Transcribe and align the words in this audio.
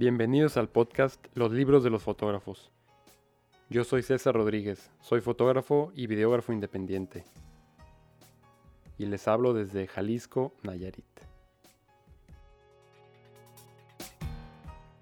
Bienvenidos 0.00 0.56
al 0.56 0.70
podcast 0.70 1.22
Los 1.34 1.52
libros 1.52 1.84
de 1.84 1.90
los 1.90 2.02
fotógrafos. 2.02 2.70
Yo 3.68 3.84
soy 3.84 4.02
César 4.02 4.34
Rodríguez, 4.34 4.90
soy 5.02 5.20
fotógrafo 5.20 5.92
y 5.94 6.06
videógrafo 6.06 6.54
independiente. 6.54 7.26
Y 8.96 9.04
les 9.04 9.28
hablo 9.28 9.52
desde 9.52 9.86
Jalisco, 9.86 10.54
Nayarit. 10.62 11.04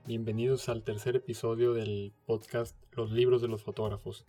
Bienvenidos 0.05 0.69
al 0.69 0.83
tercer 0.83 1.15
episodio 1.15 1.75
del 1.75 2.13
podcast 2.27 2.77
Los 2.91 3.13
libros 3.13 3.41
de 3.41 3.47
los 3.47 3.63
fotógrafos. 3.63 4.25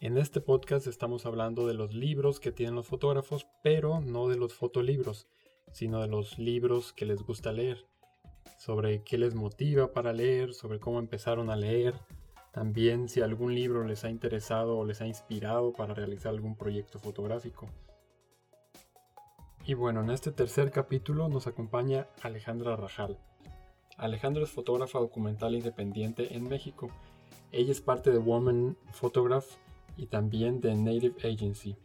En 0.00 0.16
este 0.16 0.40
podcast 0.40 0.86
estamos 0.86 1.26
hablando 1.26 1.66
de 1.66 1.74
los 1.74 1.92
libros 1.92 2.40
que 2.40 2.52
tienen 2.52 2.76
los 2.76 2.86
fotógrafos, 2.86 3.46
pero 3.62 4.00
no 4.00 4.28
de 4.28 4.38
los 4.38 4.54
fotolibros, 4.54 5.28
sino 5.72 6.00
de 6.00 6.08
los 6.08 6.38
libros 6.38 6.94
que 6.94 7.04
les 7.04 7.22
gusta 7.22 7.52
leer 7.52 7.84
sobre 8.58 9.02
qué 9.02 9.18
les 9.18 9.34
motiva 9.34 9.92
para 9.92 10.12
leer, 10.12 10.54
sobre 10.54 10.80
cómo 10.80 10.98
empezaron 10.98 11.50
a 11.50 11.56
leer, 11.56 11.94
también 12.52 13.08
si 13.08 13.20
algún 13.20 13.54
libro 13.54 13.84
les 13.84 14.04
ha 14.04 14.08
interesado 14.08 14.78
o 14.78 14.84
les 14.84 15.02
ha 15.02 15.06
inspirado 15.06 15.72
para 15.72 15.94
realizar 15.94 16.32
algún 16.32 16.56
proyecto 16.56 16.98
fotográfico. 16.98 17.68
Y 19.66 19.74
bueno, 19.74 20.00
en 20.00 20.10
este 20.10 20.30
tercer 20.30 20.70
capítulo 20.70 21.28
nos 21.28 21.46
acompaña 21.46 22.06
Alejandra 22.22 22.76
Rajal. 22.76 23.18
Alejandra 23.96 24.44
es 24.44 24.50
fotógrafa 24.50 24.98
documental 24.98 25.54
independiente 25.54 26.36
en 26.36 26.48
México. 26.48 26.88
Ella 27.50 27.72
es 27.72 27.80
parte 27.80 28.10
de 28.10 28.18
Woman 28.18 28.76
Photograph 28.92 29.46
y 29.96 30.06
también 30.06 30.60
de 30.60 30.74
Native 30.74 31.16
Agency. 31.28 31.76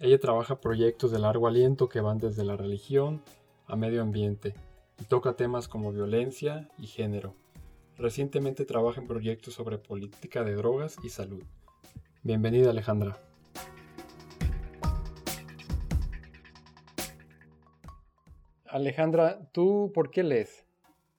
Ella 0.00 0.18
trabaja 0.18 0.60
proyectos 0.60 1.10
de 1.10 1.18
largo 1.18 1.46
aliento 1.46 1.88
que 1.88 2.00
van 2.00 2.18
desde 2.18 2.44
la 2.44 2.56
religión 2.56 3.22
a 3.66 3.76
medio 3.76 4.02
ambiente, 4.02 4.54
y 5.00 5.04
toca 5.04 5.34
temas 5.34 5.68
como 5.68 5.92
violencia 5.92 6.68
y 6.78 6.86
género. 6.86 7.34
Recientemente 7.96 8.64
trabaja 8.64 9.00
en 9.00 9.06
proyectos 9.06 9.54
sobre 9.54 9.78
política 9.78 10.42
de 10.42 10.54
drogas 10.54 10.96
y 11.02 11.10
salud. 11.10 11.42
Bienvenida 12.22 12.70
Alejandra. 12.70 13.16
Alejandra, 18.66 19.38
¿tú 19.52 19.92
por 19.94 20.10
qué 20.10 20.24
lees? 20.24 20.64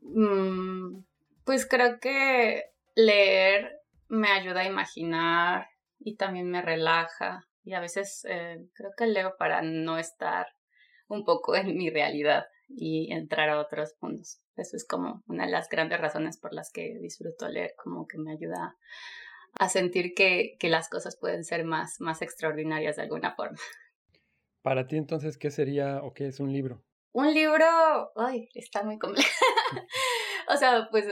Mm, 0.01 1.03
pues 1.45 1.65
creo 1.65 1.99
que 1.99 2.63
leer 2.95 3.79
me 4.09 4.29
ayuda 4.29 4.61
a 4.61 4.67
imaginar 4.67 5.67
y 5.99 6.15
también 6.15 6.49
me 6.49 6.61
relaja 6.61 7.47
y 7.63 7.73
a 7.73 7.79
veces 7.79 8.25
eh, 8.29 8.65
creo 8.73 8.91
que 8.97 9.07
leo 9.07 9.35
para 9.37 9.61
no 9.61 9.97
estar 9.97 10.47
un 11.07 11.23
poco 11.23 11.55
en 11.55 11.77
mi 11.77 11.89
realidad 11.89 12.45
y 12.67 13.11
entrar 13.13 13.49
a 13.49 13.59
otros 13.59 13.95
mundos. 14.01 14.39
Eso 14.55 14.77
es 14.77 14.85
como 14.87 15.23
una 15.27 15.45
de 15.45 15.51
las 15.51 15.69
grandes 15.69 15.99
razones 15.99 16.37
por 16.37 16.53
las 16.53 16.71
que 16.71 16.97
disfruto 16.99 17.47
leer, 17.47 17.73
como 17.81 18.07
que 18.07 18.17
me 18.17 18.31
ayuda 18.31 18.75
a 19.59 19.69
sentir 19.69 20.13
que, 20.13 20.57
que 20.59 20.69
las 20.69 20.89
cosas 20.89 21.17
pueden 21.17 21.43
ser 21.43 21.63
más, 21.63 21.99
más 21.99 22.21
extraordinarias 22.21 22.95
de 22.95 23.03
alguna 23.03 23.35
forma. 23.35 23.57
Para 24.61 24.87
ti 24.87 24.97
entonces, 24.97 25.37
¿qué 25.37 25.51
sería 25.51 26.01
o 26.03 26.13
qué 26.13 26.27
es 26.27 26.39
un 26.39 26.51
libro? 26.51 26.83
Un 27.13 27.33
libro, 27.33 27.65
ay, 28.15 28.49
está 28.53 28.83
muy 28.83 28.99
complejo. 28.99 29.29
o 30.53 30.57
sea, 30.57 30.87
pues 30.91 31.05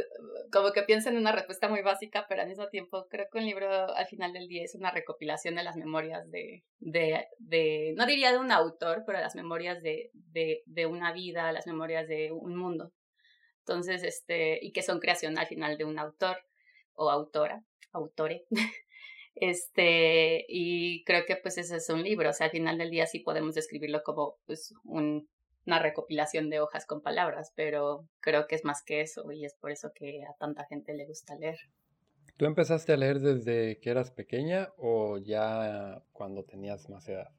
como 0.51 0.71
que 0.71 0.83
pienso 0.83 1.09
en 1.09 1.17
una 1.17 1.31
respuesta 1.31 1.67
muy 1.67 1.81
básica, 1.81 2.25
pero 2.27 2.41
al 2.41 2.47
mismo 2.47 2.67
tiempo 2.69 3.07
creo 3.09 3.27
que 3.31 3.39
un 3.39 3.45
libro 3.45 3.93
al 3.95 4.07
final 4.07 4.33
del 4.33 4.47
día 4.47 4.63
es 4.63 4.75
una 4.75 4.91
recopilación 4.91 5.55
de 5.55 5.63
las 5.63 5.75
memorias 5.75 6.29
de, 6.31 6.63
de, 6.79 7.27
de 7.39 7.93
no 7.97 8.05
diría 8.05 8.31
de 8.31 8.39
un 8.39 8.51
autor, 8.51 9.03
pero 9.05 9.19
las 9.19 9.35
memorias 9.35 9.81
de, 9.81 10.11
de, 10.13 10.63
de 10.65 10.85
una 10.85 11.13
vida, 11.13 11.51
las 11.51 11.67
memorias 11.67 12.07
de 12.07 12.31
un 12.31 12.55
mundo. 12.55 12.91
Entonces, 13.59 14.03
este, 14.03 14.59
y 14.61 14.73
que 14.73 14.83
son 14.83 14.99
creación 14.99 15.37
al 15.37 15.47
final 15.47 15.77
de 15.77 15.85
un 15.85 15.97
autor 15.97 16.37
o 16.93 17.09
autora, 17.09 17.63
autore. 17.91 18.45
Este, 19.35 20.45
y 20.47 21.03
creo 21.05 21.25
que 21.25 21.35
pues 21.35 21.57
ese 21.57 21.77
es 21.77 21.89
un 21.89 22.03
libro, 22.03 22.29
o 22.29 22.33
sea, 22.33 22.45
al 22.45 22.51
final 22.51 22.77
del 22.77 22.91
día 22.91 23.07
sí 23.07 23.19
podemos 23.19 23.55
describirlo 23.55 24.03
como 24.03 24.37
pues 24.45 24.75
un, 24.83 25.27
una 25.65 25.79
recopilación 25.79 26.49
de 26.49 26.59
hojas 26.59 26.85
con 26.85 27.01
palabras, 27.01 27.53
pero 27.55 28.07
creo 28.19 28.47
que 28.47 28.55
es 28.55 28.65
más 28.65 28.83
que 28.83 29.01
eso 29.01 29.31
y 29.31 29.45
es 29.45 29.55
por 29.55 29.71
eso 29.71 29.91
que 29.93 30.23
a 30.23 30.35
tanta 30.37 30.65
gente 30.65 30.93
le 30.93 31.05
gusta 31.05 31.35
leer. 31.35 31.57
¿Tú 32.37 32.45
empezaste 32.45 32.93
a 32.93 32.97
leer 32.97 33.19
desde 33.19 33.79
que 33.79 33.89
eras 33.89 34.11
pequeña 34.11 34.69
o 34.77 35.17
ya 35.19 36.01
cuando 36.11 36.43
tenías 36.43 36.89
más 36.89 37.07
edad? 37.07 37.29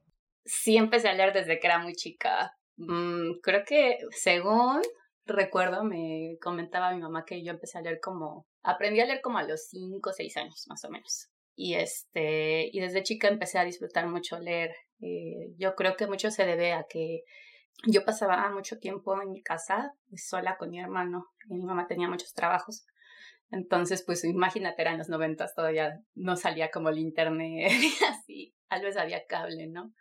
Sí, 0.44 0.76
empecé 0.76 1.08
a 1.08 1.14
leer 1.14 1.32
desde 1.32 1.58
que 1.58 1.66
era 1.66 1.78
muy 1.78 1.94
chica. 1.94 2.56
Mm, 2.76 3.40
creo 3.42 3.64
que 3.64 3.98
según 4.10 4.82
recuerdo, 5.26 5.84
me 5.84 6.36
comentaba 6.40 6.94
mi 6.94 7.00
mamá 7.00 7.24
que 7.24 7.42
yo 7.42 7.50
empecé 7.50 7.78
a 7.78 7.82
leer 7.82 7.98
como, 8.00 8.46
aprendí 8.62 9.00
a 9.00 9.06
leer 9.06 9.20
como 9.20 9.38
a 9.38 9.42
los 9.42 9.68
5 9.68 10.10
o 10.10 10.12
6 10.12 10.36
años 10.36 10.64
más 10.68 10.84
o 10.84 10.90
menos. 10.90 11.28
Y 11.56 11.74
este, 11.74 12.68
y 12.72 12.80
desde 12.80 13.02
chica 13.02 13.28
empecé 13.28 13.58
a 13.58 13.64
disfrutar 13.64 14.06
mucho 14.08 14.38
leer. 14.38 14.74
Eh, 15.00 15.54
yo 15.56 15.74
creo 15.74 15.96
que 15.96 16.06
mucho 16.06 16.30
se 16.30 16.44
debe 16.44 16.72
a 16.72 16.84
que 16.88 17.22
yo 17.86 18.04
pasaba 18.04 18.50
mucho 18.50 18.78
tiempo 18.78 19.20
en 19.20 19.30
mi 19.30 19.42
casa 19.42 19.92
sola 20.16 20.56
con 20.56 20.70
mi 20.70 20.80
hermano 20.80 21.26
y 21.48 21.54
mi 21.54 21.64
mamá 21.64 21.86
tenía 21.86 22.08
muchos 22.08 22.32
trabajos. 22.32 22.86
Entonces, 23.50 24.02
pues 24.04 24.24
imagínate, 24.24 24.82
eran 24.82 24.98
los 24.98 25.08
noventas, 25.08 25.54
todavía 25.54 26.00
no 26.14 26.36
salía 26.36 26.70
como 26.70 26.88
el 26.88 26.98
internet 26.98 27.70
así, 28.08 28.54
tal 28.68 28.82
vez 28.82 28.96
había 28.96 29.26
cable, 29.26 29.68
¿no? 29.68 29.92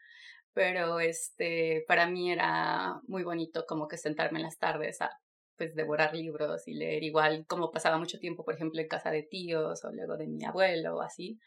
Pero 0.53 0.99
este, 0.99 1.83
para 1.87 2.07
mí 2.07 2.31
era 2.31 3.01
muy 3.07 3.23
bonito 3.23 3.65
como 3.67 3.87
que 3.87 3.97
sentarme 3.97 4.39
en 4.39 4.45
las 4.45 4.57
tardes 4.57 5.01
a 5.01 5.09
pues 5.55 5.75
devorar 5.75 6.15
libros 6.15 6.67
y 6.67 6.73
leer 6.73 7.03
igual 7.03 7.45
como 7.47 7.69
pasaba 7.69 7.97
mucho 7.97 8.17
tiempo, 8.17 8.43
por 8.43 8.55
ejemplo, 8.55 8.81
en 8.81 8.87
casa 8.87 9.11
de 9.11 9.23
tíos 9.23 9.83
o 9.83 9.91
luego 9.91 10.17
de 10.17 10.27
mi 10.27 10.43
abuelo 10.45 10.95
o 10.95 11.01
así, 11.01 11.39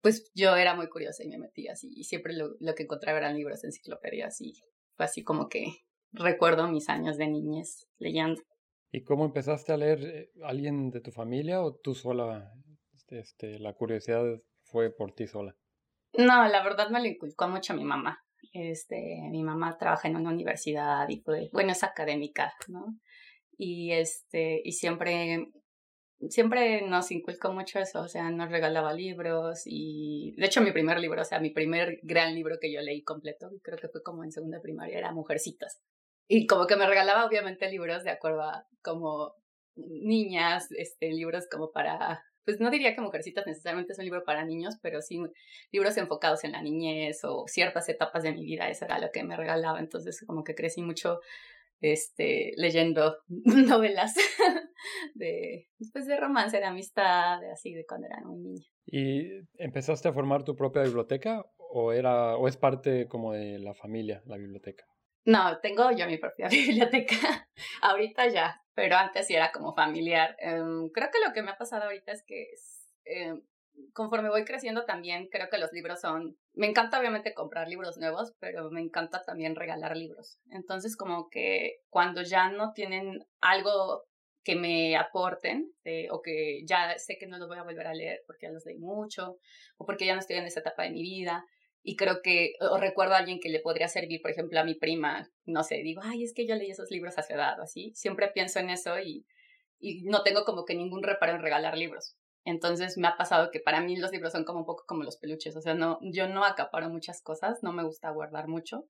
pues 0.00 0.30
yo 0.34 0.56
era 0.56 0.74
muy 0.74 0.88
curiosa 0.88 1.24
y 1.24 1.28
me 1.28 1.38
metía 1.38 1.72
así 1.72 1.92
y 1.94 2.04
siempre 2.04 2.34
lo, 2.34 2.56
lo 2.58 2.74
que 2.74 2.84
encontraba 2.84 3.18
eran 3.18 3.36
libros, 3.36 3.62
enciclopedias 3.64 4.40
y 4.40 4.54
así 4.98 5.22
como 5.22 5.48
que 5.48 5.66
recuerdo 6.12 6.68
mis 6.68 6.88
años 6.88 7.16
de 7.16 7.28
niñez 7.28 7.86
leyendo. 7.98 8.42
¿Y 8.90 9.02
cómo 9.02 9.24
empezaste 9.24 9.72
a 9.72 9.76
leer? 9.76 10.04
Eh, 10.04 10.30
¿Alguien 10.42 10.90
de 10.90 11.00
tu 11.00 11.10
familia 11.10 11.62
o 11.62 11.74
tú 11.74 11.94
sola? 11.94 12.50
Este, 12.94 13.20
este, 13.20 13.58
la 13.58 13.74
curiosidad 13.74 14.24
fue 14.62 14.90
por 14.90 15.12
ti 15.12 15.26
sola. 15.26 15.54
No, 16.14 16.48
la 16.48 16.62
verdad 16.62 16.88
me 16.90 17.00
lo 17.00 17.06
inculcó 17.06 17.48
mucho 17.48 17.74
mi 17.74 17.84
mamá. 17.84 18.24
Este, 18.52 19.20
mi 19.30 19.42
mamá 19.42 19.76
trabaja 19.76 20.08
en 20.08 20.16
una 20.16 20.30
universidad 20.30 21.06
y 21.08 21.20
fue, 21.20 21.50
bueno, 21.52 21.72
es 21.72 21.84
académica, 21.84 22.52
¿no? 22.68 22.98
Y 23.58 23.92
este, 23.92 24.62
y 24.64 24.72
siempre 24.72 25.48
siempre 26.28 26.82
nos 26.82 27.10
inculcó 27.10 27.52
mucho 27.52 27.78
eso, 27.78 28.00
o 28.00 28.08
sea, 28.08 28.30
nos 28.30 28.50
regalaba 28.50 28.92
libros 28.92 29.62
y 29.64 30.34
de 30.36 30.46
hecho 30.46 30.60
mi 30.60 30.72
primer 30.72 30.98
libro, 30.98 31.22
o 31.22 31.24
sea, 31.24 31.38
mi 31.40 31.50
primer 31.50 32.00
gran 32.02 32.34
libro 32.34 32.58
que 32.60 32.72
yo 32.72 32.80
leí 32.80 33.02
completo, 33.02 33.50
creo 33.62 33.78
que 33.78 33.88
fue 33.88 34.02
como 34.02 34.24
en 34.24 34.32
segunda 34.32 34.60
primaria, 34.60 34.98
era 34.98 35.12
Mujercitas. 35.12 35.80
Y 36.26 36.46
como 36.46 36.66
que 36.66 36.76
me 36.76 36.86
regalaba 36.86 37.24
obviamente 37.24 37.70
libros 37.70 38.04
de 38.04 38.10
acuerdo 38.10 38.42
a 38.42 38.66
como 38.82 39.34
niñas, 39.76 40.66
este, 40.72 41.12
libros 41.12 41.46
como 41.50 41.70
para, 41.70 42.22
pues 42.44 42.60
no 42.60 42.70
diría 42.70 42.94
que 42.94 43.00
Mujercitas 43.00 43.46
necesariamente 43.46 43.92
es 43.92 43.98
un 43.98 44.04
libro 44.04 44.24
para 44.24 44.44
niños, 44.44 44.74
pero 44.82 45.00
sí 45.00 45.20
libros 45.70 45.96
enfocados 45.96 46.42
en 46.44 46.52
la 46.52 46.62
niñez 46.62 47.24
o 47.24 47.44
ciertas 47.46 47.88
etapas 47.88 48.24
de 48.24 48.32
mi 48.32 48.44
vida, 48.44 48.68
eso 48.68 48.84
era 48.84 48.98
lo 48.98 49.10
que 49.12 49.22
me 49.22 49.36
regalaba, 49.36 49.78
entonces 49.78 50.24
como 50.26 50.42
que 50.42 50.56
crecí 50.56 50.82
mucho 50.82 51.20
este, 51.80 52.52
leyendo 52.56 53.18
novelas 53.28 54.14
de, 55.14 55.68
pues 55.92 56.06
de 56.06 56.16
romance, 56.18 56.58
de 56.58 56.64
amistad, 56.64 57.40
de 57.40 57.50
así, 57.50 57.74
de 57.74 57.86
cuando 57.86 58.06
era 58.06 58.20
muy 58.24 58.38
niña. 58.38 58.66
¿Y 58.86 59.46
empezaste 59.58 60.08
a 60.08 60.12
formar 60.12 60.44
tu 60.44 60.56
propia 60.56 60.82
biblioteca 60.82 61.44
o, 61.56 61.92
era, 61.92 62.36
o 62.36 62.48
es 62.48 62.56
parte 62.56 63.06
como 63.08 63.32
de 63.32 63.58
la 63.58 63.74
familia, 63.74 64.22
la 64.26 64.36
biblioteca? 64.36 64.84
No, 65.24 65.58
tengo 65.60 65.90
yo 65.90 66.06
mi 66.06 66.16
propia 66.16 66.48
biblioteca. 66.50 67.48
ahorita 67.82 68.28
ya, 68.28 68.60
pero 68.74 68.96
antes 68.96 69.26
sí 69.26 69.34
era 69.34 69.52
como 69.52 69.74
familiar. 69.74 70.36
Em, 70.38 70.88
creo 70.90 71.08
que 71.12 71.26
lo 71.26 71.32
que 71.34 71.42
me 71.42 71.50
ha 71.50 71.58
pasado 71.58 71.84
ahorita 71.84 72.12
es 72.12 72.24
que 72.26 72.46
em, 73.04 73.42
conforme 73.92 74.30
voy 74.30 74.44
creciendo 74.44 74.84
también 74.84 75.28
creo 75.30 75.48
que 75.50 75.58
los 75.58 75.72
libros 75.72 76.00
son, 76.00 76.36
me 76.58 76.66
encanta 76.66 76.98
obviamente 76.98 77.34
comprar 77.34 77.68
libros 77.68 77.98
nuevos, 77.98 78.34
pero 78.40 78.68
me 78.70 78.80
encanta 78.80 79.22
también 79.22 79.54
regalar 79.54 79.96
libros. 79.96 80.40
Entonces 80.50 80.96
como 80.96 81.28
que 81.30 81.76
cuando 81.88 82.22
ya 82.22 82.50
no 82.50 82.72
tienen 82.72 83.24
algo 83.40 84.02
que 84.42 84.56
me 84.56 84.96
aporten 84.96 85.70
eh, 85.84 86.08
o 86.10 86.20
que 86.20 86.62
ya 86.66 86.98
sé 86.98 87.16
que 87.16 87.28
no 87.28 87.38
los 87.38 87.46
voy 87.46 87.58
a 87.58 87.62
volver 87.62 87.86
a 87.86 87.94
leer 87.94 88.22
porque 88.26 88.46
ya 88.46 88.52
los 88.52 88.66
leí 88.66 88.78
mucho 88.78 89.38
o 89.76 89.86
porque 89.86 90.06
ya 90.06 90.14
no 90.14 90.20
estoy 90.20 90.36
en 90.36 90.46
esa 90.46 90.58
etapa 90.58 90.82
de 90.82 90.90
mi 90.90 91.02
vida 91.02 91.44
y 91.84 91.94
creo 91.94 92.22
que 92.22 92.54
o 92.60 92.76
recuerdo 92.76 93.14
a 93.14 93.18
alguien 93.18 93.38
que 93.38 93.50
le 93.50 93.60
podría 93.60 93.86
servir, 93.86 94.20
por 94.20 94.32
ejemplo, 94.32 94.58
a 94.58 94.64
mi 94.64 94.74
prima, 94.74 95.30
no 95.44 95.62
sé, 95.62 95.76
digo, 95.76 96.00
ay, 96.02 96.24
es 96.24 96.34
que 96.34 96.44
yo 96.44 96.56
leí 96.56 96.72
esos 96.72 96.90
libros 96.90 97.18
a 97.18 97.22
su 97.22 97.34
edad 97.34 97.58
o 97.60 97.62
así, 97.62 97.92
siempre 97.94 98.32
pienso 98.34 98.58
en 98.58 98.70
eso 98.70 98.98
y, 98.98 99.24
y 99.78 100.02
no 100.02 100.24
tengo 100.24 100.44
como 100.44 100.64
que 100.64 100.74
ningún 100.74 101.04
reparo 101.04 101.36
en 101.36 101.42
regalar 101.42 101.78
libros. 101.78 102.16
Entonces 102.48 102.96
me 102.96 103.08
ha 103.08 103.16
pasado 103.16 103.50
que 103.50 103.60
para 103.60 103.82
mí 103.82 103.96
los 103.96 104.10
libros 104.10 104.32
son 104.32 104.44
como 104.44 104.60
un 104.60 104.64
poco 104.64 104.84
como 104.86 105.02
los 105.02 105.18
peluches, 105.18 105.54
o 105.54 105.60
sea, 105.60 105.74
no, 105.74 105.98
yo 106.00 106.28
no 106.28 106.44
acaparo 106.44 106.88
muchas 106.88 107.20
cosas, 107.22 107.58
no 107.62 107.72
me 107.72 107.84
gusta 107.84 108.10
guardar 108.10 108.48
mucho, 108.48 108.88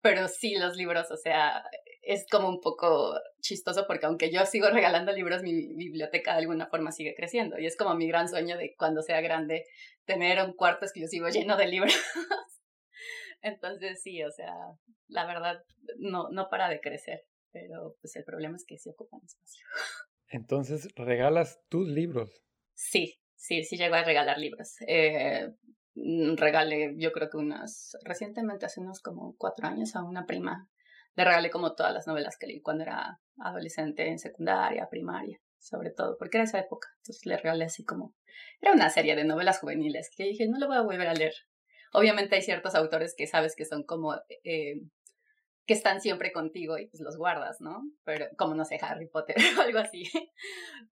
pero 0.00 0.26
sí 0.26 0.54
los 0.56 0.74
libros, 0.74 1.10
o 1.10 1.18
sea, 1.18 1.64
es 2.00 2.24
como 2.30 2.48
un 2.48 2.62
poco 2.62 3.14
chistoso 3.42 3.86
porque 3.86 4.06
aunque 4.06 4.32
yo 4.32 4.46
sigo 4.46 4.70
regalando 4.70 5.12
libros, 5.12 5.42
mi 5.42 5.74
biblioteca 5.74 6.32
de 6.32 6.38
alguna 6.38 6.66
forma 6.68 6.90
sigue 6.90 7.14
creciendo 7.14 7.58
y 7.58 7.66
es 7.66 7.76
como 7.76 7.94
mi 7.94 8.08
gran 8.08 8.26
sueño 8.26 8.56
de 8.56 8.74
cuando 8.78 9.02
sea 9.02 9.20
grande 9.20 9.66
tener 10.06 10.42
un 10.42 10.54
cuarto 10.54 10.86
exclusivo 10.86 11.28
lleno 11.28 11.58
de 11.58 11.66
libros. 11.66 11.92
Entonces 13.42 14.00
sí, 14.02 14.22
o 14.24 14.30
sea, 14.30 14.54
la 15.08 15.26
verdad 15.26 15.62
no, 15.98 16.30
no 16.30 16.48
para 16.48 16.70
de 16.70 16.80
crecer, 16.80 17.20
pero 17.52 17.96
pues 18.00 18.16
el 18.16 18.24
problema 18.24 18.56
es 18.56 18.64
que 18.66 18.78
sí 18.78 18.88
ocupan 18.88 19.20
espacio. 19.22 19.66
Entonces, 20.30 20.88
¿regalas 20.96 21.60
tus 21.68 21.86
libros? 21.86 22.47
Sí, 22.78 23.18
sí, 23.34 23.64
sí 23.64 23.76
llego 23.76 23.96
a 23.96 24.04
regalar 24.04 24.38
libros. 24.38 24.76
Eh, 24.86 25.50
mm, 25.96 26.36
regalé, 26.36 26.94
yo 26.96 27.10
creo 27.12 27.28
que 27.28 27.36
unas, 27.36 27.96
recientemente, 28.04 28.66
hace 28.66 28.80
unos 28.80 29.00
como 29.00 29.34
cuatro 29.36 29.66
años, 29.66 29.96
a 29.96 30.04
una 30.04 30.26
prima. 30.26 30.68
Le 31.16 31.24
regalé 31.24 31.50
como 31.50 31.74
todas 31.74 31.92
las 31.92 32.06
novelas 32.06 32.38
que 32.38 32.46
leí 32.46 32.62
cuando 32.62 32.84
era 32.84 33.20
adolescente, 33.38 34.06
en 34.08 34.20
secundaria, 34.20 34.88
primaria, 34.88 35.40
sobre 35.58 35.90
todo, 35.90 36.16
porque 36.18 36.38
era 36.38 36.44
esa 36.44 36.60
época. 36.60 36.88
Entonces 36.98 37.26
le 37.26 37.36
regalé 37.36 37.64
así 37.64 37.84
como, 37.84 38.14
era 38.60 38.72
una 38.72 38.90
serie 38.90 39.16
de 39.16 39.24
novelas 39.24 39.58
juveniles 39.58 40.08
que 40.16 40.24
dije, 40.24 40.46
no 40.46 40.58
lo 40.58 40.68
voy 40.68 40.76
a 40.76 40.82
volver 40.82 41.08
a 41.08 41.14
leer. 41.14 41.34
Obviamente 41.92 42.36
hay 42.36 42.42
ciertos 42.42 42.76
autores 42.76 43.14
que 43.16 43.26
sabes 43.26 43.56
que 43.56 43.64
son 43.64 43.82
como 43.82 44.14
eh, 44.44 44.82
que 45.68 45.74
están 45.74 46.00
siempre 46.00 46.32
contigo 46.32 46.78
y 46.78 46.86
pues 46.86 47.02
los 47.02 47.18
guardas, 47.18 47.60
¿no? 47.60 47.82
Pero 48.04 48.26
como 48.38 48.54
no 48.54 48.64
sé, 48.64 48.78
Harry 48.80 49.06
Potter 49.06 49.36
o 49.58 49.60
algo 49.60 49.78
así. 49.78 50.04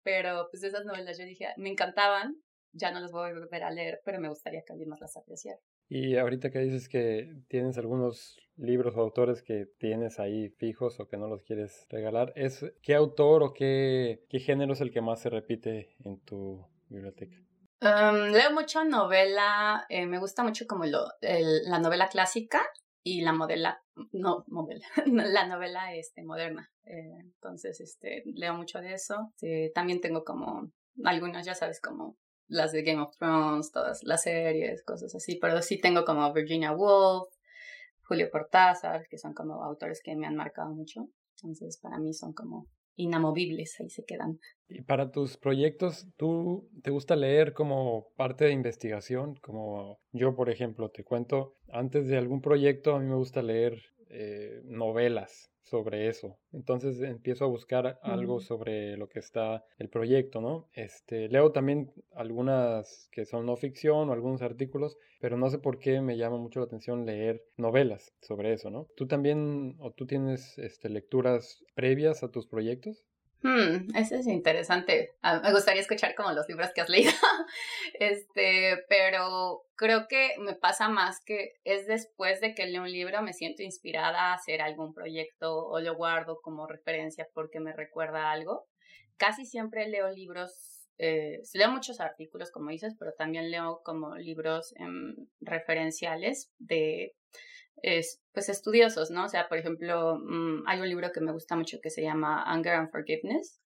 Pero 0.02 0.48
pues 0.50 0.62
esas 0.62 0.84
novelas 0.84 1.18
yo 1.18 1.24
dije, 1.24 1.48
me 1.56 1.70
encantaban, 1.70 2.36
ya 2.72 2.92
no 2.92 3.00
las 3.00 3.10
voy 3.10 3.30
a 3.30 3.32
volver 3.32 3.64
a 3.64 3.70
leer, 3.70 4.02
pero 4.04 4.20
me 4.20 4.28
gustaría 4.28 4.62
que 4.62 4.74
alguien 4.74 4.90
más 4.90 5.00
las 5.00 5.16
apreciara. 5.16 5.58
Y 5.88 6.16
ahorita 6.18 6.50
que 6.50 6.58
dices 6.58 6.90
que 6.90 7.32
tienes 7.48 7.78
algunos 7.78 8.36
libros 8.56 8.94
o 8.96 9.00
autores 9.00 9.42
que 9.42 9.64
tienes 9.78 10.20
ahí 10.20 10.50
fijos 10.50 11.00
o 11.00 11.08
que 11.08 11.16
no 11.16 11.26
los 11.26 11.42
quieres 11.42 11.86
regalar, 11.88 12.34
¿es 12.36 12.62
qué 12.82 12.94
autor 12.94 13.44
o 13.44 13.54
qué, 13.54 14.26
qué 14.28 14.40
género 14.40 14.74
es 14.74 14.82
el 14.82 14.90
que 14.90 15.00
más 15.00 15.20
se 15.20 15.30
repite 15.30 15.96
en 16.04 16.20
tu 16.20 16.68
biblioteca? 16.88 17.36
leo 17.80 18.52
mucho 18.52 18.84
novela, 18.84 19.86
eh, 19.88 20.06
me 20.06 20.18
gusta 20.18 20.42
mucho 20.42 20.66
como 20.66 20.86
lo, 20.86 21.06
la 21.20 21.78
novela 21.78 22.08
clásica, 22.08 22.62
y 23.06 23.20
la 23.20 23.32
modela, 23.32 23.80
no, 24.10 24.44
modela, 24.48 24.84
la 25.06 25.46
novela 25.46 25.94
este, 25.94 26.24
moderna. 26.24 26.68
Eh, 26.82 27.18
entonces, 27.20 27.80
este, 27.80 28.24
leo 28.34 28.54
mucho 28.54 28.80
de 28.80 28.94
eso. 28.94 29.32
también 29.72 30.00
tengo 30.00 30.24
como 30.24 30.72
algunas, 31.04 31.46
ya 31.46 31.54
sabes, 31.54 31.80
como 31.80 32.16
las 32.48 32.72
de 32.72 32.82
Game 32.82 33.00
of 33.00 33.16
Thrones, 33.16 33.70
todas 33.70 34.02
las 34.02 34.22
series, 34.22 34.82
cosas 34.82 35.14
así, 35.14 35.36
pero 35.36 35.62
sí 35.62 35.80
tengo 35.80 36.04
como 36.04 36.32
Virginia 36.32 36.72
Woolf, 36.72 37.28
Julio 38.02 38.28
Cortázar, 38.28 39.06
que 39.08 39.18
son 39.18 39.34
como 39.34 39.62
autores 39.62 40.00
que 40.02 40.16
me 40.16 40.26
han 40.26 40.34
marcado 40.34 40.70
mucho. 40.70 41.08
Entonces, 41.36 41.78
para 41.80 41.98
mí 41.98 42.12
son 42.12 42.32
como 42.32 42.66
inamovibles, 42.96 43.78
ahí 43.80 43.90
se 43.90 44.04
quedan. 44.04 44.40
Y 44.68 44.82
para 44.82 45.10
tus 45.12 45.36
proyectos, 45.36 46.08
¿tú 46.16 46.68
te 46.82 46.90
gusta 46.90 47.14
leer 47.14 47.52
como 47.52 48.08
parte 48.16 48.46
de 48.46 48.52
investigación? 48.52 49.36
Como 49.36 50.00
yo, 50.12 50.34
por 50.34 50.50
ejemplo, 50.50 50.90
te 50.90 51.04
cuento, 51.04 51.54
antes 51.68 52.08
de 52.08 52.16
algún 52.16 52.40
proyecto 52.40 52.94
a 52.94 53.00
mí 53.00 53.06
me 53.06 53.14
gusta 53.14 53.42
leer 53.42 53.80
eh, 54.08 54.62
novelas 54.64 55.50
sobre 55.66 56.08
eso. 56.08 56.38
Entonces 56.52 57.00
empiezo 57.00 57.44
a 57.44 57.48
buscar 57.48 57.98
algo 58.02 58.40
sobre 58.40 58.96
lo 58.96 59.08
que 59.08 59.18
está 59.18 59.64
el 59.78 59.88
proyecto, 59.88 60.40
¿no? 60.40 60.68
Este, 60.72 61.28
leo 61.28 61.52
también 61.52 61.92
algunas 62.14 63.08
que 63.12 63.24
son 63.24 63.46
no 63.46 63.56
ficción 63.56 64.08
o 64.08 64.12
algunos 64.12 64.42
artículos, 64.42 64.96
pero 65.20 65.36
no 65.36 65.50
sé 65.50 65.58
por 65.58 65.78
qué 65.78 66.00
me 66.00 66.16
llama 66.16 66.38
mucho 66.38 66.60
la 66.60 66.66
atención 66.66 67.04
leer 67.04 67.42
novelas 67.56 68.14
sobre 68.22 68.52
eso, 68.52 68.70
¿no? 68.70 68.86
¿Tú 68.96 69.06
también 69.06 69.76
o 69.80 69.90
tú 69.92 70.06
tienes 70.06 70.56
este, 70.58 70.88
lecturas 70.88 71.64
previas 71.74 72.22
a 72.22 72.30
tus 72.30 72.46
proyectos? 72.46 73.04
Hmm, 73.42 73.94
eso 73.94 74.16
es 74.16 74.26
interesante. 74.26 75.14
Ah, 75.22 75.40
me 75.42 75.52
gustaría 75.52 75.80
escuchar 75.80 76.14
como 76.14 76.32
los 76.32 76.48
libros 76.48 76.70
que 76.74 76.80
has 76.80 76.88
leído. 76.88 77.12
este, 77.94 78.84
pero 78.88 79.62
creo 79.76 80.08
que 80.08 80.30
me 80.38 80.54
pasa 80.54 80.88
más 80.88 81.20
que 81.24 81.54
es 81.64 81.86
después 81.86 82.40
de 82.40 82.54
que 82.54 82.66
leo 82.66 82.82
un 82.82 82.90
libro 82.90 83.22
me 83.22 83.34
siento 83.34 83.62
inspirada 83.62 84.30
a 84.30 84.34
hacer 84.34 84.62
algún 84.62 84.94
proyecto 84.94 85.66
o 85.66 85.80
lo 85.80 85.94
guardo 85.94 86.40
como 86.40 86.66
referencia 86.66 87.28
porque 87.34 87.60
me 87.60 87.72
recuerda 87.72 88.30
algo. 88.30 88.66
Casi 89.18 89.44
siempre 89.44 89.88
leo 89.88 90.10
libros, 90.10 90.88
eh, 90.98 91.40
leo 91.54 91.70
muchos 91.70 92.00
artículos 92.00 92.50
como 92.50 92.70
dices, 92.70 92.94
pero 92.98 93.12
también 93.12 93.50
leo 93.50 93.80
como 93.84 94.16
libros 94.16 94.74
em, 94.76 95.14
referenciales 95.40 96.50
de 96.58 97.14
es, 97.82 98.20
pues 98.32 98.48
estudiosos, 98.48 99.10
¿no? 99.10 99.24
O 99.24 99.28
sea, 99.28 99.48
por 99.48 99.58
ejemplo, 99.58 100.18
mm, 100.18 100.64
hay 100.66 100.80
un 100.80 100.88
libro 100.88 101.12
que 101.12 101.20
me 101.20 101.32
gusta 101.32 101.56
mucho 101.56 101.78
que 101.82 101.90
se 101.90 102.02
llama 102.02 102.42
Anger 102.44 102.74
and 102.74 102.90
Forgiveness, 102.90 103.60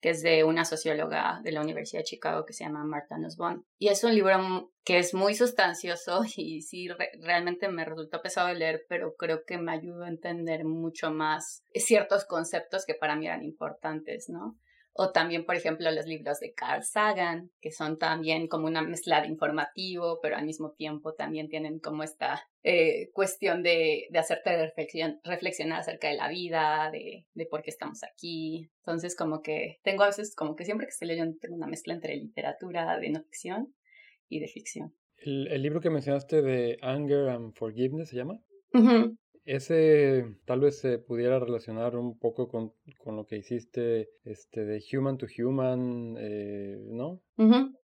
que 0.00 0.10
es 0.10 0.22
de 0.22 0.44
una 0.44 0.66
socióloga 0.66 1.40
de 1.42 1.52
la 1.52 1.62
Universidad 1.62 2.00
de 2.00 2.04
Chicago 2.04 2.44
que 2.44 2.52
se 2.52 2.64
llama 2.64 2.84
Martha 2.84 3.16
Nussbaum. 3.16 3.64
Y 3.78 3.88
es 3.88 4.04
un 4.04 4.14
libro 4.14 4.70
que 4.84 4.98
es 4.98 5.14
muy 5.14 5.34
sustancioso 5.34 6.22
y 6.36 6.60
sí, 6.60 6.88
realmente 7.20 7.68
me 7.68 7.86
resultó 7.86 8.20
pesado 8.20 8.52
leer, 8.52 8.84
pero 8.88 9.14
creo 9.16 9.44
que 9.46 9.56
me 9.56 9.72
ayudó 9.72 10.04
a 10.04 10.08
entender 10.08 10.64
mucho 10.64 11.10
más 11.10 11.64
ciertos 11.74 12.26
conceptos 12.26 12.84
que 12.84 12.94
para 12.94 13.16
mí 13.16 13.26
eran 13.26 13.42
importantes, 13.42 14.28
¿no? 14.28 14.58
O 14.96 15.10
también, 15.10 15.44
por 15.44 15.56
ejemplo, 15.56 15.90
los 15.90 16.06
libros 16.06 16.38
de 16.38 16.54
Carl 16.54 16.84
Sagan, 16.84 17.50
que 17.60 17.72
son 17.72 17.98
también 17.98 18.46
como 18.46 18.66
una 18.66 18.80
mezcla 18.80 19.20
de 19.20 19.26
informativo, 19.26 20.20
pero 20.22 20.36
al 20.36 20.46
mismo 20.46 20.70
tiempo 20.70 21.14
también 21.14 21.48
tienen 21.48 21.80
como 21.80 22.04
esta 22.04 22.40
eh, 22.62 23.10
cuestión 23.12 23.64
de, 23.64 24.06
de 24.10 24.18
hacerte 24.20 24.56
reflexión, 24.56 25.18
reflexionar 25.24 25.80
acerca 25.80 26.08
de 26.08 26.14
la 26.14 26.28
vida, 26.28 26.90
de, 26.92 27.26
de, 27.34 27.46
por 27.46 27.62
qué 27.62 27.70
estamos 27.70 28.04
aquí. 28.04 28.70
Entonces, 28.78 29.16
como 29.16 29.42
que 29.42 29.80
tengo 29.82 30.04
a 30.04 30.06
veces, 30.06 30.32
como 30.36 30.54
que 30.54 30.64
siempre 30.64 30.86
que 30.86 30.92
estoy 30.92 31.08
leyendo, 31.08 31.36
tengo 31.40 31.56
una 31.56 31.66
mezcla 31.66 31.92
entre 31.92 32.14
literatura 32.14 32.96
de 32.96 33.10
no 33.10 33.20
ficción 33.24 33.74
y 34.28 34.38
de 34.38 34.46
ficción. 34.46 34.94
¿El, 35.16 35.48
el 35.48 35.62
libro 35.62 35.80
que 35.80 35.90
mencionaste 35.90 36.40
de 36.40 36.78
Anger 36.82 37.30
and 37.30 37.52
Forgiveness 37.54 38.10
se 38.10 38.16
llama? 38.16 38.40
Ese 39.44 40.24
tal 40.46 40.60
vez 40.60 40.78
se 40.78 40.98
pudiera 40.98 41.38
relacionar 41.38 41.96
un 41.96 42.18
poco 42.18 42.48
con, 42.48 42.72
con, 42.98 43.16
lo 43.16 43.26
que 43.26 43.36
hiciste 43.36 44.10
este, 44.24 44.64
de 44.64 44.82
Human 44.92 45.18
to 45.18 45.26
Human, 45.38 46.16
eh, 46.18 46.76
¿no? 46.90 47.20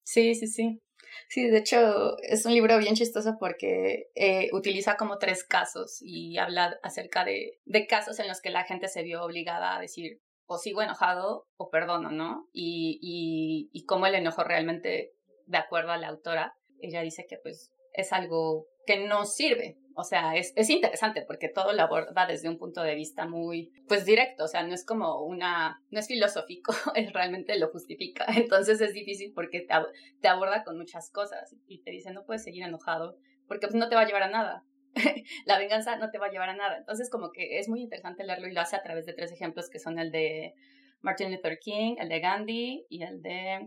Sí, 0.02 0.34
sí, 0.34 0.46
sí. 0.46 0.80
Sí, 1.28 1.48
de 1.48 1.58
hecho 1.58 2.18
es 2.18 2.44
un 2.46 2.52
libro 2.52 2.78
bien 2.78 2.94
chistoso 2.94 3.36
porque 3.38 4.08
eh, 4.14 4.50
utiliza 4.52 4.96
como 4.96 5.18
tres 5.18 5.44
casos 5.44 5.98
y 6.00 6.36
habla 6.36 6.78
acerca 6.82 7.24
de, 7.24 7.58
de 7.64 7.86
casos 7.86 8.18
en 8.18 8.28
los 8.28 8.40
que 8.40 8.50
la 8.50 8.64
gente 8.64 8.88
se 8.88 9.02
vio 9.02 9.24
obligada 9.24 9.76
a 9.76 9.80
decir 9.80 10.20
o 10.46 10.58
sigo 10.58 10.82
enojado 10.82 11.46
o 11.56 11.70
perdono, 11.70 12.10
¿no? 12.10 12.48
Y, 12.52 12.98
y, 13.02 13.70
y 13.72 13.84
cómo 13.84 14.06
el 14.06 14.14
enojo 14.14 14.44
realmente, 14.44 15.12
de 15.46 15.58
acuerdo 15.58 15.90
a 15.90 15.96
la 15.96 16.08
autora, 16.08 16.54
ella 16.80 17.00
dice 17.00 17.26
que 17.28 17.38
pues 17.38 17.72
es 17.94 18.12
algo 18.12 18.66
que 18.86 19.06
no 19.06 19.24
sirve, 19.24 19.78
o 19.98 20.04
sea, 20.04 20.36
es, 20.36 20.52
es 20.56 20.68
interesante 20.68 21.22
porque 21.22 21.48
todo 21.48 21.72
lo 21.72 21.80
aborda 21.80 22.26
desde 22.26 22.50
un 22.50 22.58
punto 22.58 22.82
de 22.82 22.94
vista 22.94 23.26
muy, 23.26 23.72
pues 23.88 24.04
directo, 24.04 24.44
o 24.44 24.48
sea, 24.48 24.62
no 24.62 24.74
es 24.74 24.84
como 24.84 25.22
una, 25.24 25.82
no 25.90 25.98
es 25.98 26.06
filosófico, 26.06 26.74
es 26.94 27.10
realmente 27.14 27.58
lo 27.58 27.70
justifica. 27.70 28.26
Entonces 28.36 28.78
es 28.82 28.92
difícil 28.92 29.32
porque 29.34 29.60
te, 29.60 29.74
te 30.20 30.28
aborda 30.28 30.64
con 30.64 30.76
muchas 30.76 31.10
cosas 31.10 31.56
y 31.66 31.82
te 31.82 31.92
dice, 31.92 32.12
no 32.12 32.26
puedes 32.26 32.44
seguir 32.44 32.62
enojado 32.62 33.16
porque 33.48 33.68
pues 33.68 33.76
no 33.76 33.88
te 33.88 33.94
va 33.94 34.02
a 34.02 34.06
llevar 34.06 34.24
a 34.24 34.28
nada. 34.28 34.64
la 35.46 35.58
venganza 35.58 35.96
no 35.96 36.10
te 36.10 36.18
va 36.18 36.26
a 36.26 36.30
llevar 36.30 36.50
a 36.50 36.56
nada. 36.56 36.76
Entonces 36.76 37.08
como 37.08 37.32
que 37.32 37.58
es 37.58 37.70
muy 37.70 37.80
interesante 37.80 38.22
leerlo 38.22 38.48
y 38.48 38.52
lo 38.52 38.60
hace 38.60 38.76
a 38.76 38.82
través 38.82 39.06
de 39.06 39.14
tres 39.14 39.32
ejemplos 39.32 39.70
que 39.70 39.78
son 39.78 39.98
el 39.98 40.12
de 40.12 40.52
Martin 41.00 41.32
Luther 41.32 41.58
King, 41.58 41.94
el 41.98 42.10
de 42.10 42.20
Gandhi 42.20 42.86
y 42.90 43.02
el 43.02 43.22
de 43.22 43.66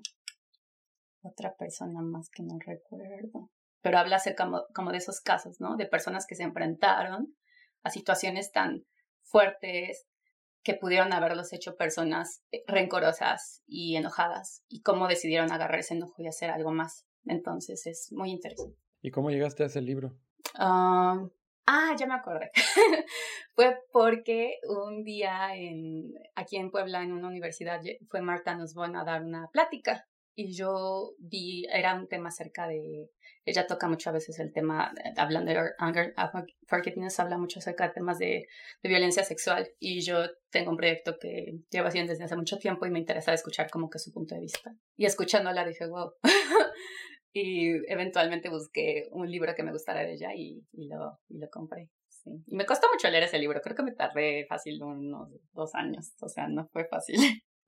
otra 1.24 1.56
persona 1.56 2.04
más 2.04 2.30
que 2.30 2.44
no 2.44 2.60
recuerdo 2.64 3.50
pero 3.82 3.98
habla 3.98 4.18
acerca 4.18 4.50
como, 4.74 4.92
de 4.92 4.98
esos 4.98 5.22
casos, 5.22 5.60
¿no? 5.60 5.76
De 5.76 5.86
personas 5.86 6.26
que 6.28 6.36
se 6.36 6.44
enfrentaron 6.44 7.36
a 7.84 7.90
situaciones 7.90 8.52
tan 8.52 8.86
fuertes 9.22 10.08
que 10.64 10.74
pudieron 10.74 11.14
haberlos 11.14 11.54
hecho 11.54 11.78
personas 11.78 12.44
eh, 12.52 12.64
rencorosas 12.68 13.64
y 13.66 13.96
enojadas 13.96 14.64
y 14.68 14.82
cómo 14.82 15.08
decidieron 15.08 15.52
agarrar 15.52 15.80
ese 15.80 15.94
enojo 15.94 16.22
y 16.22 16.28
hacer 16.28 16.50
algo 16.50 16.72
más. 16.72 17.06
Entonces 17.26 17.86
es 17.86 18.12
muy 18.12 18.32
interesante. 18.32 18.78
¿Y 19.02 19.12
cómo 19.12 19.32
llegaste 19.32 19.64
a 19.64 19.68
ese 19.68 19.82
libro? 19.82 20.18
ah, 20.56 21.26
ah 21.66 21.96
ya 21.98 22.06
me 22.08 22.16
acordé. 22.16 22.52
fue 23.56 23.78
porque 23.94 24.56
un 24.68 25.04
día 25.04 25.56
en, 25.56 26.14
aquí 26.36 26.58
en 26.58 26.72
Puebla, 26.72 27.04
en 27.04 27.14
una 27.14 27.28
universidad, 27.28 27.82
fue 28.10 28.22
Marta 28.22 28.56
Nussbaum 28.56 28.96
a 28.98 29.06
dar 29.06 29.24
una 29.24 29.48
plática 29.52 30.06
y 30.36 30.56
yo 30.56 31.14
vi, 31.20 31.66
era 31.72 31.96
un 31.96 32.08
tema 32.08 32.30
acerca 32.30 32.68
de 32.68 33.10
ella 33.50 33.68
toca 33.68 33.88
mucho 33.88 34.10
a 34.10 34.14
veces 34.14 34.40
el 34.40 34.52
tema, 34.54 34.94
eh, 35.04 35.14
hablando 35.18 35.52
de 35.52 35.72
anger, 35.78 36.14
forgiveness, 36.68 37.20
habla 37.20 37.38
mucho 37.38 37.60
acerca 37.60 37.88
de 37.88 37.94
temas 37.94 38.20
de, 38.20 38.48
de, 38.84 38.90
violencia 38.90 39.24
sexual 39.24 39.70
y 39.80 40.02
yo 40.02 40.26
tengo 40.52 40.72
un 40.72 40.78
proyecto 40.78 41.18
que 41.20 41.60
llevo 41.70 41.88
haciendo 41.88 42.12
desde 42.12 42.26
hace 42.26 42.36
mucho 42.36 42.58
tiempo 42.58 42.86
y 42.86 42.92
me 42.92 43.00
interesa 43.00 43.34
escuchar 43.34 43.70
como 43.70 43.90
que 43.90 44.00
su 44.00 44.12
punto 44.12 44.36
de 44.36 44.42
vista. 44.42 44.76
Y 44.98 45.06
escuchándola 45.06 45.66
dije, 45.66 45.88
wow. 45.88 46.14
y 47.34 47.72
eventualmente 47.92 48.50
busqué 48.50 49.08
un 49.12 49.30
libro 49.30 49.54
que 49.56 49.64
me 49.64 49.72
gustara 49.72 50.02
de 50.02 50.14
ella 50.14 50.34
y, 50.36 50.64
y, 50.72 50.88
lo, 50.88 51.20
y 51.28 51.40
lo 51.40 51.50
compré. 51.50 51.90
Sí. 52.08 52.32
Y 52.48 52.56
me 52.56 52.66
costó 52.66 52.88
mucho 52.92 53.10
leer 53.10 53.24
ese 53.24 53.40
libro. 53.40 53.62
Creo 53.62 53.76
que 53.76 53.84
me 53.84 53.94
tardé 53.94 54.46
fácil 54.48 54.82
unos 54.84 55.30
dos 55.54 55.74
años. 55.74 56.14
O 56.22 56.28
sea, 56.28 56.48
no 56.48 56.68
fue 56.68 56.86
fácil. 56.86 57.18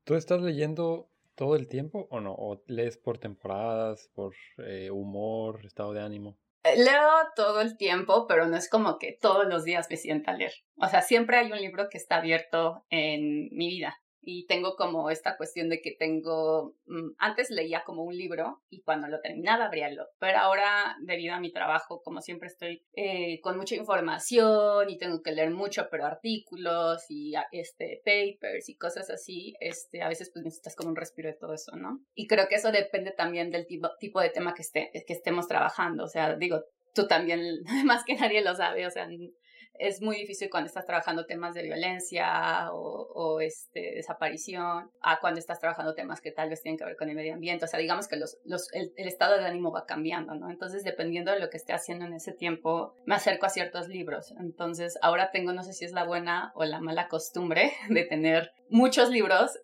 ¿Tú 0.03 0.15
estás 0.15 0.41
leyendo 0.41 1.09
todo 1.41 1.55
el 1.55 1.67
tiempo 1.67 2.07
o 2.11 2.19
no? 2.19 2.35
¿O 2.37 2.61
lees 2.67 2.99
por 2.99 3.17
temporadas, 3.17 4.11
por 4.13 4.35
eh, 4.59 4.91
humor, 4.91 5.65
estado 5.65 5.91
de 5.91 5.99
ánimo? 5.99 6.37
Eh, 6.63 6.77
leo 6.77 7.09
todo 7.35 7.61
el 7.61 7.77
tiempo, 7.77 8.27
pero 8.27 8.45
no 8.45 8.57
es 8.57 8.69
como 8.69 8.99
que 8.99 9.17
todos 9.19 9.47
los 9.47 9.63
días 9.63 9.87
me 9.89 9.97
sienta 9.97 10.33
a 10.33 10.37
leer. 10.37 10.53
O 10.75 10.87
sea, 10.87 11.01
siempre 11.01 11.37
hay 11.37 11.51
un 11.51 11.57
libro 11.57 11.87
que 11.89 11.97
está 11.97 12.17
abierto 12.17 12.85
en 12.91 13.49
mi 13.53 13.69
vida 13.69 13.97
y 14.21 14.45
tengo 14.45 14.75
como 14.75 15.09
esta 15.09 15.35
cuestión 15.35 15.69
de 15.69 15.81
que 15.81 15.91
tengo, 15.91 16.75
mm, 16.85 17.11
antes 17.17 17.49
leía 17.49 17.83
como 17.83 18.03
un 18.03 18.15
libro 18.15 18.61
y 18.69 18.81
cuando 18.81 19.07
lo 19.07 19.19
terminaba 19.19 19.65
abría 19.65 19.87
el 19.87 19.99
otro, 19.99 20.13
pero 20.19 20.37
ahora 20.37 20.95
debido 21.01 21.33
a 21.33 21.39
mi 21.39 21.51
trabajo, 21.51 22.01
como 22.03 22.21
siempre 22.21 22.47
estoy 22.47 22.83
eh, 22.93 23.39
con 23.41 23.57
mucha 23.57 23.75
información 23.75 24.89
y 24.89 24.97
tengo 24.97 25.21
que 25.21 25.31
leer 25.31 25.51
mucho, 25.51 25.87
pero 25.89 26.05
artículos 26.05 27.03
y 27.09 27.33
este, 27.51 28.01
papers 28.05 28.69
y 28.69 28.75
cosas 28.75 29.09
así, 29.09 29.55
este, 29.59 30.01
a 30.03 30.09
veces 30.09 30.29
pues 30.31 30.45
necesitas 30.45 30.75
como 30.75 30.89
un 30.89 30.95
respiro 30.95 31.29
de 31.29 31.35
todo 31.35 31.53
eso, 31.53 31.75
¿no? 31.75 31.99
Y 32.13 32.27
creo 32.27 32.47
que 32.47 32.55
eso 32.55 32.71
depende 32.71 33.11
también 33.11 33.51
del 33.51 33.65
tipo, 33.65 33.89
tipo 33.99 34.21
de 34.21 34.29
tema 34.29 34.53
que, 34.53 34.61
esté, 34.61 34.91
que 34.91 35.13
estemos 35.13 35.47
trabajando, 35.47 36.03
o 36.03 36.07
sea, 36.07 36.35
digo, 36.35 36.61
tú 36.93 37.07
también, 37.07 37.41
más 37.85 38.03
que 38.03 38.15
nadie 38.15 38.41
lo 38.41 38.55
sabe, 38.55 38.85
o 38.85 38.91
sea, 38.91 39.07
es 39.81 39.99
muy 40.01 40.15
difícil 40.17 40.49
cuando 40.49 40.67
estás 40.67 40.85
trabajando 40.85 41.25
temas 41.25 41.55
de 41.55 41.63
violencia 41.63 42.71
o, 42.71 43.39
este, 43.41 43.95
desaparición, 43.95 44.91
a 45.01 45.19
cuando 45.19 45.39
estás 45.39 45.59
trabajando 45.59 45.95
temas 45.95 46.21
que 46.21 46.31
tal 46.31 46.49
vez 46.49 46.61
tienen 46.61 46.77
que 46.77 46.85
ver 46.85 46.95
con 46.95 47.09
el 47.09 47.15
medio 47.15 47.33
ambiente. 47.33 47.65
O 47.65 47.67
sea, 47.67 47.79
digamos 47.79 48.07
que 48.07 48.15
el, 48.15 48.91
estado 49.07 49.37
de 49.37 49.45
ánimo 49.45 49.71
va 49.71 49.87
cambiando, 49.87 50.35
¿no? 50.35 50.51
Entonces, 50.51 50.83
dependiendo 50.83 51.31
de 51.31 51.39
lo 51.39 51.49
que 51.49 51.57
esté 51.57 51.73
haciendo 51.73 52.05
en 52.05 52.13
ese 52.13 52.31
tiempo, 52.31 52.93
me 53.05 53.15
acerco 53.15 53.47
a 53.47 53.49
ciertos 53.49 53.87
libros. 53.87 54.33
Entonces, 54.39 54.99
ahora 55.01 55.31
tengo, 55.31 55.51
no 55.51 55.63
sé 55.63 55.73
si 55.73 55.85
es 55.85 55.93
la 55.93 56.03
buena 56.03 56.51
o 56.53 56.63
la 56.63 56.79
mala 56.79 57.07
costumbre 57.07 57.73
de 57.89 58.03
tener 58.03 58.51
muchos 58.69 59.09
libros 59.09 59.59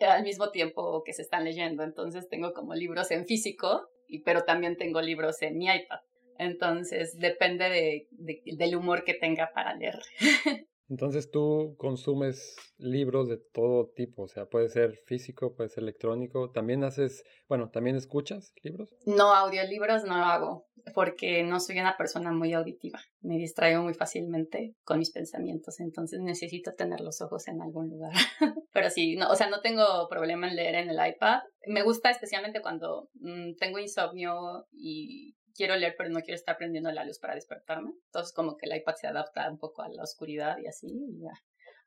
al 0.00 0.24
mismo 0.24 0.50
tiempo 0.50 1.04
que 1.04 1.12
se 1.12 1.22
están 1.22 1.44
leyendo. 1.44 1.84
Entonces, 1.84 2.28
tengo 2.28 2.52
como 2.52 2.74
libros 2.74 3.12
en 3.12 3.26
físico, 3.26 3.88
pero 4.24 4.42
también 4.42 4.76
tengo 4.76 5.00
libros 5.00 5.40
en 5.42 5.56
mi 5.56 5.66
iPad. 5.66 6.00
Entonces, 6.42 7.18
depende 7.18 7.68
de, 7.68 8.42
del 8.44 8.76
humor 8.76 9.04
que 9.04 9.14
tenga 9.14 9.50
para 9.54 9.74
leer. 9.74 9.98
Entonces 10.92 11.30
tú 11.30 11.74
consumes 11.78 12.54
libros 12.76 13.26
de 13.26 13.38
todo 13.38 13.88
tipo, 13.96 14.24
o 14.24 14.28
sea, 14.28 14.44
puede 14.44 14.68
ser 14.68 14.94
físico, 15.06 15.54
puede 15.54 15.70
ser 15.70 15.84
electrónico. 15.84 16.50
¿También 16.50 16.84
haces, 16.84 17.24
bueno, 17.48 17.70
también 17.70 17.96
escuchas 17.96 18.52
libros? 18.62 18.94
No, 19.06 19.32
audiolibros 19.32 20.04
no 20.04 20.16
hago, 20.16 20.66
porque 20.94 21.44
no 21.44 21.60
soy 21.60 21.78
una 21.80 21.96
persona 21.96 22.30
muy 22.32 22.52
auditiva. 22.52 23.00
Me 23.22 23.38
distraigo 23.38 23.82
muy 23.82 23.94
fácilmente 23.94 24.74
con 24.84 24.98
mis 24.98 25.10
pensamientos, 25.10 25.80
entonces 25.80 26.20
necesito 26.20 26.74
tener 26.74 27.00
los 27.00 27.22
ojos 27.22 27.48
en 27.48 27.62
algún 27.62 27.88
lugar. 27.88 28.12
Pero 28.74 28.90
sí, 28.90 29.16
no, 29.16 29.30
o 29.30 29.34
sea, 29.34 29.48
no 29.48 29.62
tengo 29.62 30.08
problema 30.10 30.46
en 30.46 30.56
leer 30.56 30.74
en 30.74 30.90
el 30.90 31.08
iPad. 31.08 31.40
Me 31.68 31.82
gusta 31.82 32.10
especialmente 32.10 32.60
cuando 32.60 33.08
mm, 33.14 33.54
tengo 33.58 33.78
insomnio 33.78 34.66
y 34.72 35.36
quiero 35.54 35.76
leer, 35.76 35.94
pero 35.96 36.10
no 36.10 36.20
quiero 36.20 36.34
estar 36.34 36.56
prendiendo 36.56 36.90
la 36.90 37.04
luz 37.04 37.18
para 37.18 37.34
despertarme. 37.34 37.92
Entonces, 38.06 38.32
como 38.32 38.56
que 38.56 38.66
el 38.66 38.76
iPad 38.76 38.94
se 38.96 39.06
adapta 39.06 39.50
un 39.50 39.58
poco 39.58 39.82
a 39.82 39.88
la 39.88 40.02
oscuridad 40.02 40.58
y 40.58 40.66
así, 40.66 40.88
y 40.88 41.20
ya. 41.20 41.32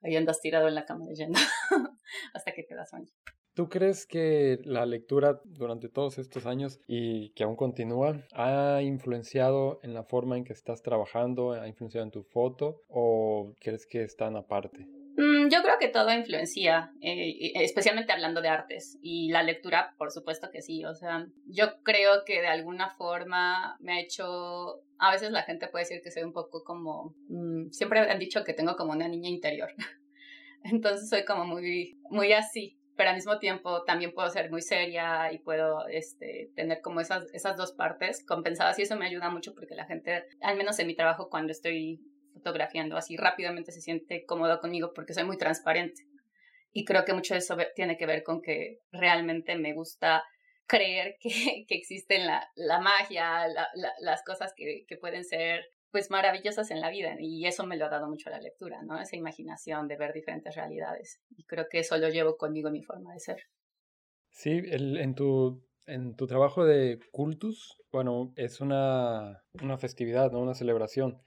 Ahí 0.02 0.16
andas 0.16 0.40
tirado 0.40 0.68
en 0.68 0.76
la 0.76 0.86
cama 0.86 1.06
leyendo 1.06 1.40
hasta 2.34 2.52
que 2.52 2.64
te 2.64 2.76
das 2.76 2.90
sueño. 2.90 3.08
¿Tú 3.56 3.70
crees 3.70 4.06
que 4.06 4.60
la 4.66 4.86
lectura 4.86 5.40
durante 5.46 5.88
todos 5.88 6.18
estos 6.18 6.46
años 6.46 6.82
y 6.88 7.30
que 7.32 7.46
aún 7.46 7.56
continúa 7.56 8.22
ha 8.34 8.82
influenciado 8.82 9.80
en 9.82 9.94
la 9.94 10.04
forma 10.04 10.38
en 10.38 10.44
que 10.44 10.52
estás 10.52 10.82
trabajando, 10.82 11.54
ha 11.54 11.68
influenciado 11.68 12.04
en 12.04 12.12
tu 12.12 12.24
foto 12.24 12.84
o 12.90 13.54
crees 13.62 13.88
que 13.88 14.04
están 14.04 14.36
aparte? 14.36 14.86
Mm, 15.18 15.48
yo 15.50 15.62
creo 15.62 15.78
que 15.80 15.88
todo 15.88 16.12
influencia, 16.14 16.92
eh, 17.00 17.54
especialmente 17.56 18.12
hablando 18.12 18.42
de 18.42 18.50
artes 18.50 18.98
y 19.02 19.30
la 19.30 19.44
lectura, 19.44 19.96
por 19.98 20.12
supuesto 20.12 20.50
que 20.52 20.62
sí. 20.62 20.84
O 20.84 20.94
sea, 20.94 21.28
yo 21.46 21.82
creo 21.84 22.26
que 22.26 22.42
de 22.42 22.48
alguna 22.48 22.90
forma 22.90 23.78
me 23.80 23.94
ha 23.94 24.02
hecho. 24.02 24.82
A 24.98 25.12
veces 25.12 25.32
la 25.32 25.44
gente 25.44 25.68
puede 25.68 25.86
decir 25.86 26.02
que 26.02 26.12
soy 26.12 26.24
un 26.24 26.34
poco 26.34 26.64
como. 26.64 27.16
Mm, 27.30 27.70
siempre 27.72 28.00
han 28.00 28.20
dicho 28.20 28.44
que 28.44 28.54
tengo 28.54 28.76
como 28.76 28.92
una 28.92 29.08
niña 29.08 29.30
interior. 29.30 29.70
Entonces 30.64 31.10
soy 31.10 31.24
como 31.24 31.46
muy, 31.46 31.98
muy 32.10 32.34
así. 32.34 32.78
Pero 32.98 33.10
al 33.10 33.16
mismo 33.16 33.40
tiempo 33.40 33.84
también 33.84 34.14
puedo 34.14 34.30
ser 34.30 34.50
muy 34.50 34.62
seria 34.62 35.32
y 35.34 35.40
puedo 35.40 35.86
este, 35.90 36.50
tener 36.56 36.80
como 36.82 37.02
esas, 37.02 37.26
esas 37.34 37.58
dos 37.58 37.74
partes 37.74 38.24
compensadas 38.26 38.80
y 38.80 38.84
eso 38.84 38.96
me 38.96 39.06
ayuda 39.06 39.30
mucho 39.30 39.54
porque 39.54 39.76
la 39.76 39.86
gente, 39.86 40.24
al 40.40 40.56
menos 40.56 40.80
en 40.80 40.88
mi 40.88 40.96
trabajo 40.96 41.30
cuando 41.30 41.52
estoy 41.52 42.00
fotografiando, 42.36 42.98
así 42.98 43.16
rápidamente 43.16 43.72
se 43.72 43.82
siente 43.82 44.26
cómodo 44.26 44.60
conmigo 44.60 44.92
porque 44.94 45.14
soy 45.14 45.24
muy 45.24 45.38
transparente. 45.38 46.06
Y 46.74 46.84
creo 46.84 47.06
que 47.06 47.14
mucho 47.14 47.34
de 47.34 47.40
eso 47.40 47.56
tiene 47.74 47.98
que 47.98 48.06
ver 48.06 48.22
con 48.24 48.42
que 48.42 48.82
realmente 48.92 49.56
me 49.56 49.74
gusta 49.74 50.24
creer 50.68 51.16
que, 51.20 51.66
que 51.68 51.76
existen 51.76 52.28
la, 52.28 52.48
la 52.56 52.80
magia, 52.80 53.48
las 54.02 54.24
cosas 54.24 54.54
que, 54.56 54.86
que 54.88 54.98
pueden 54.98 55.24
ser 55.24 55.66
pues 55.92 56.12
maravillosas 56.12 56.72
en 56.72 56.82
la 56.82 56.90
vida 56.90 57.16
y 57.18 57.46
eso 57.46 57.66
me 57.66 57.78
lo 57.78 57.86
ha 57.86 57.90
dado 57.90 58.10
mucho 58.10 58.30
la 58.30 58.42
lectura, 58.42 58.82
¿no? 58.84 59.00
Esa 59.00 59.16
imaginación 59.16 59.88
de 59.88 59.96
ver 59.96 60.12
diferentes 60.12 60.54
realidades 60.54 61.22
y 61.38 61.46
creo 61.46 61.68
que 61.70 61.80
eso 61.80 61.98
lo 61.98 62.10
llevo 62.10 62.36
conmigo 62.36 62.68
en 62.68 62.74
mi 62.74 62.84
forma 62.84 63.14
de 63.14 63.22
ser. 63.22 63.44
Sí, 64.30 64.62
el, 64.70 64.98
en, 64.98 65.16
tu, 65.16 65.64
en 65.86 66.18
tu 66.18 66.28
trabajo 66.28 66.66
de 66.66 67.00
cultus, 67.14 67.82
bueno, 67.94 68.34
es 68.36 68.60
una, 68.60 69.42
una 69.64 69.78
festividad, 69.78 70.34
¿no? 70.34 70.42
Una 70.42 70.54
celebración 70.54 71.22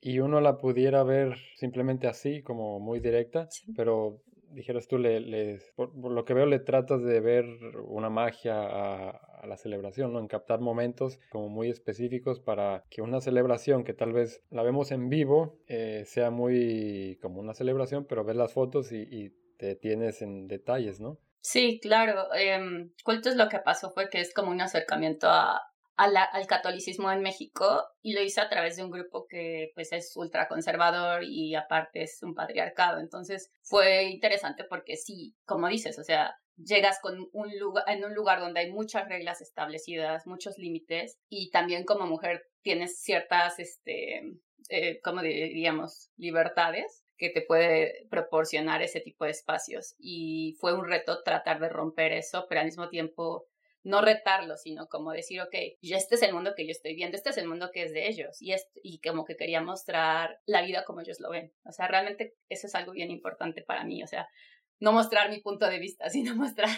y 0.00 0.20
uno 0.20 0.40
la 0.40 0.58
pudiera 0.58 1.02
ver 1.02 1.36
simplemente 1.56 2.06
así, 2.06 2.42
como 2.42 2.78
muy 2.78 3.00
directa, 3.00 3.48
pero 3.76 4.22
dijeras 4.50 4.88
tú, 4.88 4.98
le, 4.98 5.58
por, 5.74 5.94
lo 5.94 6.24
que 6.24 6.34
veo, 6.34 6.46
le 6.46 6.58
tratas 6.58 7.02
de 7.02 7.20
ver 7.20 7.44
una 7.84 8.10
magia 8.10 8.54
a, 8.60 9.46
la 9.46 9.56
celebración, 9.56 10.12
¿no? 10.12 10.18
En 10.18 10.26
captar 10.26 10.60
momentos 10.60 11.20
como 11.30 11.48
muy 11.48 11.70
específicos 11.70 12.40
para 12.40 12.84
que 12.90 13.02
una 13.02 13.20
celebración 13.20 13.84
que 13.84 13.94
tal 13.94 14.12
vez 14.12 14.42
la 14.50 14.64
vemos 14.64 14.90
en 14.90 15.08
vivo 15.08 15.60
eh, 15.68 16.02
sea 16.06 16.30
muy 16.30 17.18
como 17.22 17.40
una 17.40 17.54
celebración, 17.54 18.04
pero 18.04 18.24
ves 18.24 18.36
las 18.36 18.52
fotos 18.52 18.90
y, 18.92 19.32
te 19.58 19.74
tienes 19.74 20.22
en 20.22 20.46
detalles, 20.46 21.00
¿no? 21.00 21.18
Sí, 21.40 21.80
claro. 21.82 22.32
Eh, 22.32 22.88
Culto 23.02 23.28
es 23.28 23.34
lo 23.34 23.48
que 23.48 23.58
pasó 23.58 23.90
fue 23.90 24.08
que 24.08 24.20
es 24.20 24.32
como 24.32 24.52
un 24.52 24.60
acercamiento 24.60 25.26
a, 25.28 25.60
al 25.98 26.46
catolicismo 26.46 27.10
en 27.10 27.22
México 27.22 27.84
y 28.02 28.12
lo 28.12 28.22
hice 28.22 28.40
a 28.40 28.48
través 28.48 28.76
de 28.76 28.84
un 28.84 28.90
grupo 28.90 29.26
que 29.26 29.72
pues 29.74 29.92
es 29.92 30.12
ultraconservador 30.16 31.24
y 31.24 31.56
aparte 31.56 32.02
es 32.02 32.22
un 32.22 32.34
patriarcado. 32.34 33.00
Entonces 33.00 33.50
fue 33.62 34.04
interesante 34.04 34.62
porque 34.62 34.96
sí, 34.96 35.34
como 35.44 35.66
dices, 35.68 35.98
o 35.98 36.04
sea, 36.04 36.38
llegas 36.56 37.00
con 37.00 37.28
un 37.32 37.58
lugar, 37.58 37.84
en 37.88 38.04
un 38.04 38.14
lugar 38.14 38.38
donde 38.38 38.60
hay 38.60 38.70
muchas 38.70 39.08
reglas 39.08 39.40
establecidas, 39.40 40.26
muchos 40.26 40.56
límites 40.56 41.18
y 41.28 41.50
también 41.50 41.84
como 41.84 42.06
mujer 42.06 42.46
tienes 42.62 43.00
ciertas, 43.00 43.58
este, 43.58 44.22
eh, 44.68 45.00
como 45.02 45.20
diríamos, 45.22 46.10
libertades 46.16 47.02
que 47.16 47.30
te 47.30 47.42
puede 47.42 48.06
proporcionar 48.08 48.82
ese 48.82 49.00
tipo 49.00 49.24
de 49.24 49.32
espacios. 49.32 49.96
Y 49.98 50.56
fue 50.60 50.74
un 50.74 50.86
reto 50.86 51.24
tratar 51.24 51.58
de 51.58 51.68
romper 51.68 52.12
eso, 52.12 52.46
pero 52.48 52.60
al 52.60 52.66
mismo 52.66 52.88
tiempo 52.88 53.48
no 53.88 54.02
retarlo, 54.02 54.56
sino 54.56 54.86
como 54.86 55.12
decir, 55.12 55.40
ok, 55.40 55.54
este 55.80 56.14
es 56.14 56.22
el 56.22 56.34
mundo 56.34 56.52
que 56.54 56.66
yo 56.66 56.72
estoy 56.72 56.94
viendo, 56.94 57.16
este 57.16 57.30
es 57.30 57.38
el 57.38 57.48
mundo 57.48 57.70
que 57.72 57.84
es 57.84 57.92
de 57.92 58.06
ellos, 58.06 58.40
y, 58.40 58.52
es, 58.52 58.68
y 58.82 59.00
como 59.00 59.24
que 59.24 59.36
quería 59.36 59.62
mostrar 59.62 60.40
la 60.46 60.62
vida 60.62 60.84
como 60.84 61.00
ellos 61.00 61.20
lo 61.20 61.30
ven. 61.30 61.52
O 61.64 61.72
sea, 61.72 61.88
realmente 61.88 62.36
eso 62.48 62.66
es 62.66 62.74
algo 62.74 62.92
bien 62.92 63.10
importante 63.10 63.62
para 63.62 63.84
mí, 63.84 64.02
o 64.02 64.06
sea, 64.06 64.28
no 64.80 64.92
mostrar 64.92 65.30
mi 65.30 65.40
punto 65.40 65.66
de 65.66 65.78
vista, 65.78 66.08
sino 66.10 66.36
mostrar 66.36 66.68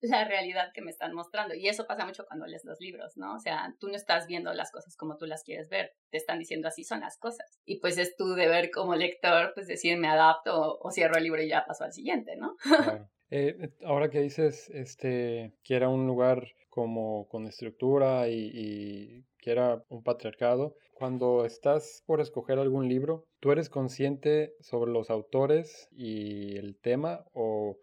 la 0.00 0.24
realidad 0.24 0.70
que 0.74 0.80
me 0.80 0.90
están 0.90 1.14
mostrando. 1.14 1.54
Y 1.54 1.68
eso 1.68 1.86
pasa 1.86 2.06
mucho 2.06 2.24
cuando 2.26 2.46
lees 2.46 2.64
los 2.64 2.80
libros, 2.80 3.16
¿no? 3.16 3.34
O 3.34 3.38
sea, 3.38 3.74
tú 3.78 3.88
no 3.88 3.94
estás 3.94 4.26
viendo 4.26 4.52
las 4.54 4.72
cosas 4.72 4.96
como 4.96 5.18
tú 5.18 5.26
las 5.26 5.44
quieres 5.44 5.68
ver, 5.68 5.92
te 6.10 6.16
están 6.16 6.38
diciendo 6.38 6.68
así 6.68 6.84
son 6.84 7.00
las 7.00 7.18
cosas. 7.18 7.60
Y 7.66 7.80
pues 7.80 7.98
es 7.98 8.16
tu 8.16 8.34
deber 8.34 8.70
como 8.70 8.94
lector, 8.94 9.52
pues 9.54 9.66
decir, 9.66 9.98
me 9.98 10.08
adapto 10.08 10.78
o, 10.80 10.90
cierro 10.90 11.18
el 11.18 11.24
libro 11.24 11.42
y 11.42 11.48
ya 11.48 11.66
paso 11.66 11.84
al 11.84 11.92
siguiente, 11.92 12.36
¿no? 12.36 12.56
Eh, 13.30 13.70
ahora 13.84 14.10
que 14.10 14.20
dices 14.20 14.70
este, 14.70 15.52
que 15.64 15.74
era 15.74 15.88
un 15.88 16.06
lugar 16.06 16.46
como 16.70 17.26
con 17.28 17.46
estructura 17.46 18.28
y, 18.28 19.24
que 19.38 19.50
era 19.50 19.82
un 19.88 20.02
patriarcado, 20.02 20.74
cuando 20.92 21.44
estás 21.44 22.02
por 22.06 22.20
escoger 22.20 22.58
algún 22.58 22.88
libro, 22.88 23.26
¿tú 23.40 23.52
eres 23.52 23.68
consciente 23.68 24.54
sobre 24.60 24.90
los 24.90 25.08
autores 25.10 25.88
y 25.92 26.56
el 26.56 26.76
tema? 26.76 27.24
O 27.32 27.78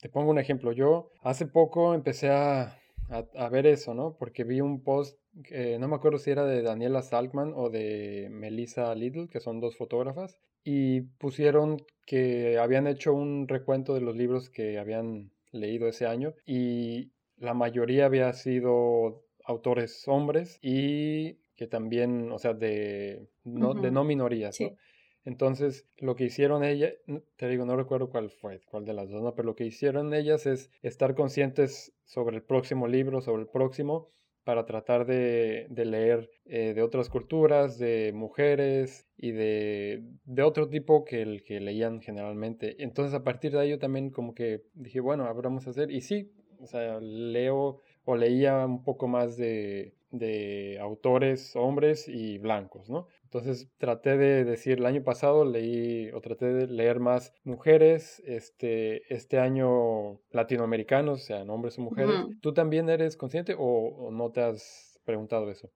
te 0.00 0.08
pongo 0.08 0.30
un 0.30 0.38
ejemplo, 0.38 0.72
yo 0.72 1.10
hace 1.22 1.46
poco 1.46 1.94
empecé 1.94 2.30
a, 2.30 2.78
a, 3.08 3.48
ver 3.48 3.66
eso, 3.66 3.94
¿no? 3.94 4.16
Porque 4.18 4.44
vi 4.44 4.60
un 4.60 4.82
post, 4.82 5.18
que 5.44 5.78
no 5.78 5.88
me 5.88 5.96
acuerdo 5.96 6.18
si 6.18 6.30
era 6.30 6.44
de 6.44 6.62
Daniela 6.62 7.02
Salkman 7.02 7.52
o 7.54 7.70
de 7.70 8.28
Melissa 8.30 8.94
Little, 8.94 9.28
que 9.28 9.40
son 9.40 9.60
dos 9.60 9.76
fotógrafas, 9.76 10.38
y 10.64 11.02
pusieron 11.02 11.82
que 12.06 12.58
habían 12.58 12.86
hecho 12.86 13.12
un 13.12 13.48
recuento 13.48 13.94
de 13.94 14.00
los 14.00 14.16
libros 14.16 14.50
que 14.50 14.78
habían 14.78 15.30
leído 15.50 15.88
ese 15.88 16.06
año 16.06 16.34
y 16.46 17.12
la 17.36 17.54
mayoría 17.54 18.06
había 18.06 18.32
sido 18.32 19.24
autores 19.44 20.06
hombres 20.06 20.58
y 20.62 21.38
que 21.56 21.66
también, 21.66 22.30
o 22.32 22.38
sea, 22.38 22.54
de 22.54 23.28
no, 23.44 23.74
de 23.74 23.90
no 23.90 24.04
minorías, 24.04 24.60
¿no? 24.60 24.76
Entonces, 25.24 25.86
lo 25.98 26.16
que 26.16 26.24
hicieron 26.24 26.64
ellas, 26.64 26.94
te 27.36 27.48
digo, 27.48 27.64
no 27.64 27.76
recuerdo 27.76 28.10
cuál 28.10 28.30
fue, 28.30 28.60
cuál 28.66 28.84
de 28.84 28.92
las 28.92 29.08
dos, 29.08 29.22
¿no? 29.22 29.34
Pero 29.34 29.46
lo 29.46 29.54
que 29.54 29.64
hicieron 29.64 30.14
ellas 30.14 30.46
es 30.46 30.70
estar 30.82 31.14
conscientes 31.14 31.92
sobre 32.04 32.36
el 32.36 32.42
próximo 32.42 32.88
libro, 32.88 33.20
sobre 33.20 33.42
el 33.42 33.48
próximo, 33.48 34.08
para 34.44 34.66
tratar 34.66 35.06
de, 35.06 35.66
de 35.70 35.84
leer 35.84 36.30
eh, 36.46 36.74
de 36.74 36.82
otras 36.82 37.08
culturas, 37.08 37.78
de 37.78 38.12
mujeres 38.14 39.06
y 39.16 39.30
de, 39.32 40.02
de, 40.24 40.42
otro 40.42 40.68
tipo 40.68 41.04
que 41.04 41.22
el 41.22 41.44
que 41.44 41.60
leían 41.60 42.00
generalmente. 42.00 42.82
Entonces, 42.82 43.14
a 43.14 43.22
partir 43.22 43.52
de 43.52 43.60
ahí 43.60 43.70
yo 43.70 43.78
también 43.78 44.10
como 44.10 44.34
que 44.34 44.62
dije, 44.74 45.00
bueno, 45.00 45.24
a 45.26 45.32
vamos 45.32 45.66
a 45.66 45.70
hacer. 45.70 45.90
Y 45.90 46.00
sí, 46.00 46.32
o 46.60 46.66
sea, 46.66 46.98
leo 47.00 47.80
o 48.04 48.16
leía 48.16 48.66
un 48.66 48.82
poco 48.82 49.06
más 49.06 49.36
de, 49.36 49.94
de 50.10 50.78
autores 50.80 51.54
hombres 51.56 52.08
y 52.08 52.38
blancos, 52.38 52.90
¿no? 52.90 53.06
Entonces 53.32 53.66
traté 53.78 54.18
de 54.18 54.44
decir, 54.44 54.76
el 54.76 54.84
año 54.84 55.02
pasado 55.02 55.46
leí 55.46 56.10
o 56.10 56.20
traté 56.20 56.52
de 56.52 56.66
leer 56.66 57.00
más 57.00 57.32
mujeres, 57.44 58.22
este, 58.26 59.10
este 59.12 59.38
año 59.38 60.20
latinoamericanos, 60.32 61.24
sean 61.24 61.48
hombres 61.48 61.78
o 61.78 61.80
mujeres. 61.80 62.14
¿Tú 62.42 62.52
también 62.52 62.90
eres 62.90 63.16
consciente 63.16 63.56
o, 63.58 64.10
no 64.12 64.30
te 64.32 64.42
has 64.42 65.00
preguntado 65.04 65.50
eso? 65.50 65.70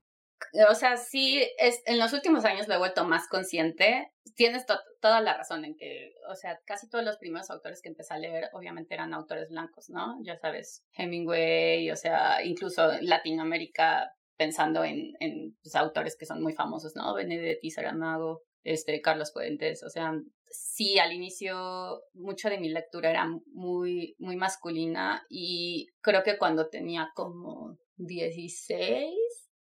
O 0.69 0.75
sea, 0.75 0.99
sí, 0.99 1.49
es, 1.57 1.83
en 1.87 1.99
los 1.99 2.13
últimos 2.13 2.45
años 2.45 2.69
me 2.69 2.75
he 2.75 2.79
vuelto 2.79 3.07
más 3.07 3.27
consciente. 3.27 4.13
Tienes 4.35 4.67
toda 5.01 5.23
la 5.23 5.39
razón 5.39 5.65
en 5.65 5.77
que, 5.79 6.13
o 6.29 6.35
sea, 6.35 6.61
casi 6.67 6.91
todos 6.91 7.07
los 7.07 7.17
primeros 7.17 7.49
autores 7.49 7.81
que 7.81 7.89
empecé 7.89 8.13
a 8.13 8.19
leer, 8.19 8.51
obviamente 8.53 8.93
eran 8.93 9.15
autores 9.15 9.49
blancos, 9.49 9.89
¿no? 9.89 10.19
Ya 10.23 10.37
sabes, 10.37 10.85
Hemingway, 10.93 11.91
o 11.91 11.97
sea, 11.97 12.45
incluso 12.45 12.87
Latinoamérica, 13.01 14.13
pensando 14.37 14.85
en, 14.85 15.15
pues, 15.63 15.75
autores 15.75 16.17
que 16.17 16.27
son 16.27 16.43
muy 16.43 16.53
famosos, 16.53 16.95
¿no? 16.95 17.15
Benedetti, 17.15 17.71
Saramago, 17.71 18.43
este, 18.65 19.01
Carlos 19.01 19.33
Fuentes, 19.33 19.83
o 19.83 19.91
sea, 19.91 20.13
sí, 20.51 20.99
al 20.99 21.13
inicio 21.13 22.03
mucho 22.15 22.49
de 22.49 22.59
mi 22.59 22.69
lectura 22.69 23.11
era 23.11 23.27
muy, 23.53 24.15
muy 24.19 24.37
masculina 24.37 25.25
y 25.29 25.89
creo 26.01 26.23
que 26.23 26.39
cuando 26.39 26.69
tenía 26.69 27.11
como 27.15 27.77
16 27.97 29.15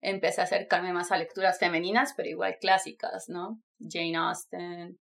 empecé 0.01 0.41
a 0.41 0.45
acercarme 0.45 0.93
más 0.93 1.13
a 1.13 1.19
lecturas 1.19 1.59
femeninas, 1.59 2.15
pero 2.17 2.29
igual 2.29 2.57
clásicas, 2.61 3.29
¿no? 3.29 3.61
Jane 3.79 4.17
Austen, 4.17 4.99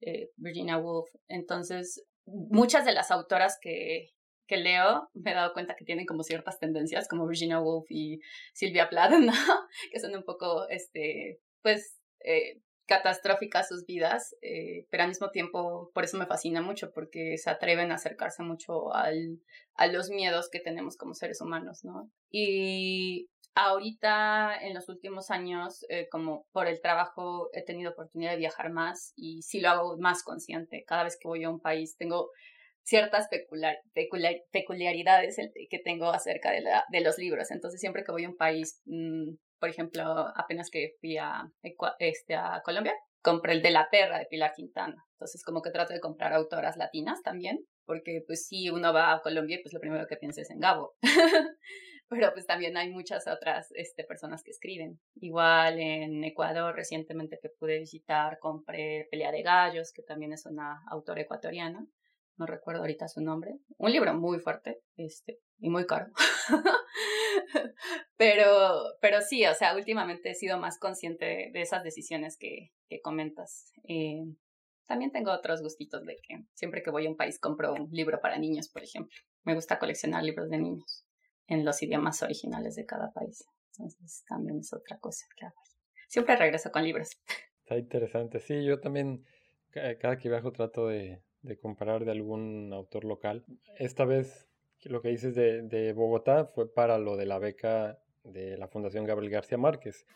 eh, 0.00 0.30
Virginia 0.36 0.78
Woolf. 0.78 1.08
Entonces, 1.28 2.04
muchas 2.26 2.84
de 2.84 2.92
las 2.92 3.10
autoras 3.10 3.58
que, 3.60 4.10
que 4.50 4.56
leo, 4.56 5.08
me 5.14 5.30
he 5.30 5.34
dado 5.34 5.52
cuenta 5.52 5.76
que 5.76 5.84
tienen 5.84 6.06
como 6.06 6.24
ciertas 6.24 6.58
tendencias, 6.58 7.06
como 7.06 7.28
Virginia 7.28 7.60
Woolf 7.60 7.86
y 7.88 8.18
Sylvia 8.52 8.88
Plath, 8.88 9.12
¿no? 9.20 9.32
que 9.92 10.00
son 10.00 10.14
un 10.16 10.24
poco, 10.24 10.68
este, 10.68 11.38
pues, 11.62 12.00
eh, 12.24 12.60
catastróficas 12.86 13.68
sus 13.68 13.86
vidas, 13.86 14.34
eh, 14.42 14.88
pero 14.90 15.04
al 15.04 15.10
mismo 15.10 15.30
tiempo, 15.30 15.92
por 15.94 16.02
eso 16.02 16.18
me 16.18 16.26
fascina 16.26 16.60
mucho, 16.60 16.90
porque 16.92 17.38
se 17.38 17.48
atreven 17.48 17.92
a 17.92 17.94
acercarse 17.94 18.42
mucho 18.42 18.92
al, 18.92 19.38
a 19.76 19.86
los 19.86 20.10
miedos 20.10 20.48
que 20.50 20.58
tenemos 20.58 20.96
como 20.96 21.14
seres 21.14 21.40
humanos, 21.40 21.84
¿no? 21.84 22.10
Y 22.32 23.28
ahorita, 23.54 24.56
en 24.60 24.74
los 24.74 24.88
últimos 24.88 25.30
años, 25.30 25.86
eh, 25.90 26.08
como 26.10 26.48
por 26.50 26.66
el 26.66 26.80
trabajo, 26.80 27.50
he 27.52 27.62
tenido 27.62 27.92
oportunidad 27.92 28.32
de 28.32 28.38
viajar 28.38 28.72
más 28.72 29.12
y 29.14 29.42
sí 29.42 29.60
lo 29.60 29.68
hago 29.68 29.96
más 29.98 30.24
consciente. 30.24 30.82
Cada 30.84 31.04
vez 31.04 31.16
que 31.20 31.28
voy 31.28 31.44
a 31.44 31.50
un 31.50 31.60
país, 31.60 31.96
tengo 31.96 32.30
ciertas 32.90 33.28
peculiar, 33.28 33.76
peculiaridades 34.50 35.36
que 35.70 35.78
tengo 35.78 36.10
acerca 36.10 36.50
de 36.50 37.00
los 37.00 37.18
libros. 37.18 37.52
Entonces, 37.52 37.80
siempre 37.80 38.02
que 38.04 38.10
voy 38.10 38.24
a 38.24 38.28
un 38.28 38.36
país, 38.36 38.82
mm, 38.84 39.34
por 39.60 39.68
ejemplo, 39.68 40.02
apenas 40.34 40.70
que 40.70 40.96
fui 41.00 41.16
a, 41.16 41.44
este, 42.00 42.34
a 42.34 42.60
Colombia, 42.64 42.92
compré 43.22 43.52
el 43.52 43.62
de 43.62 43.70
La 43.70 43.88
Perra 43.90 44.18
de 44.18 44.26
Pilar 44.26 44.52
Quintana. 44.56 44.96
Entonces, 45.12 45.44
como 45.44 45.62
que 45.62 45.70
trato 45.70 45.92
de 45.92 46.00
comprar 46.00 46.32
autoras 46.32 46.76
latinas 46.76 47.22
también, 47.22 47.60
porque 47.86 48.22
pues 48.26 48.46
si 48.48 48.70
uno 48.70 48.92
va 48.92 49.12
a 49.12 49.20
Colombia, 49.22 49.60
pues 49.62 49.72
lo 49.72 49.80
primero 49.80 50.06
que 50.08 50.16
piensa 50.16 50.40
es 50.40 50.50
en 50.50 50.58
Gabo. 50.58 50.94
Pero 52.08 52.32
pues 52.32 52.44
también 52.44 52.76
hay 52.76 52.90
muchas 52.90 53.28
otras 53.28 53.68
este, 53.76 54.02
personas 54.02 54.42
que 54.42 54.50
escriben. 54.50 54.98
Igual 55.14 55.78
en 55.78 56.24
Ecuador, 56.24 56.74
recientemente 56.74 57.38
que 57.40 57.50
pude 57.50 57.78
visitar, 57.78 58.40
compré 58.40 59.06
Pelea 59.12 59.30
de 59.30 59.42
Gallos, 59.42 59.92
que 59.92 60.02
también 60.02 60.32
es 60.32 60.44
una 60.44 60.82
autora 60.90 61.20
ecuatoriana 61.20 61.86
no 62.40 62.46
recuerdo 62.46 62.80
ahorita 62.80 63.06
su 63.06 63.20
nombre, 63.20 63.58
un 63.76 63.92
libro 63.92 64.14
muy 64.14 64.38
fuerte, 64.40 64.80
este, 64.96 65.40
y 65.58 65.68
muy 65.68 65.86
caro. 65.86 66.06
pero, 68.16 68.96
pero 69.02 69.20
sí, 69.20 69.44
o 69.44 69.54
sea, 69.54 69.76
últimamente 69.76 70.30
he 70.30 70.34
sido 70.34 70.58
más 70.58 70.78
consciente 70.78 71.50
de, 71.52 71.60
esas 71.60 71.84
decisiones 71.84 72.38
que, 72.38 72.72
que 72.88 73.02
comentas. 73.02 73.70
Eh, 73.84 74.24
también 74.86 75.12
tengo 75.12 75.32
otros 75.32 75.60
gustitos 75.60 76.06
de 76.06 76.16
que 76.16 76.42
siempre 76.54 76.82
que 76.82 76.90
voy 76.90 77.06
a 77.06 77.10
un 77.10 77.16
país 77.16 77.38
compro 77.38 77.74
un 77.74 77.90
libro 77.92 78.20
para 78.22 78.38
niños, 78.38 78.70
por 78.70 78.82
ejemplo. 78.82 79.14
Me 79.44 79.54
gusta 79.54 79.78
coleccionar 79.78 80.24
libros 80.24 80.48
de 80.48 80.58
niños 80.58 81.04
en 81.46 81.66
los 81.66 81.82
idiomas 81.82 82.22
originales 82.22 82.74
de 82.74 82.86
cada 82.86 83.12
país. 83.12 83.44
Entonces 83.76 84.24
también 84.26 84.60
es 84.60 84.72
otra 84.72 84.98
cosa 84.98 85.26
que 85.36 85.44
hago. 85.44 85.60
Siempre 86.08 86.36
regreso 86.36 86.72
con 86.72 86.84
libros. 86.84 87.10
Está 87.64 87.76
interesante. 87.76 88.40
Sí, 88.40 88.64
yo 88.64 88.80
también 88.80 89.26
cada 90.00 90.16
que 90.16 90.30
viajo 90.30 90.52
trato 90.52 90.88
de, 90.88 91.22
de 91.42 91.58
comprar 91.58 92.04
de 92.04 92.10
algún 92.10 92.72
autor 92.72 93.04
local. 93.04 93.44
Esta 93.78 94.04
vez 94.04 94.48
lo 94.84 95.02
que 95.02 95.08
dices 95.08 95.34
de, 95.34 95.62
de, 95.62 95.92
Bogotá 95.92 96.46
fue 96.46 96.72
para 96.72 96.98
lo 96.98 97.16
de 97.16 97.26
la 97.26 97.38
beca 97.38 97.98
de 98.24 98.56
la 98.56 98.68
Fundación 98.68 99.04
Gabriel 99.04 99.32
García 99.32 99.58
Márquez. 99.58 100.06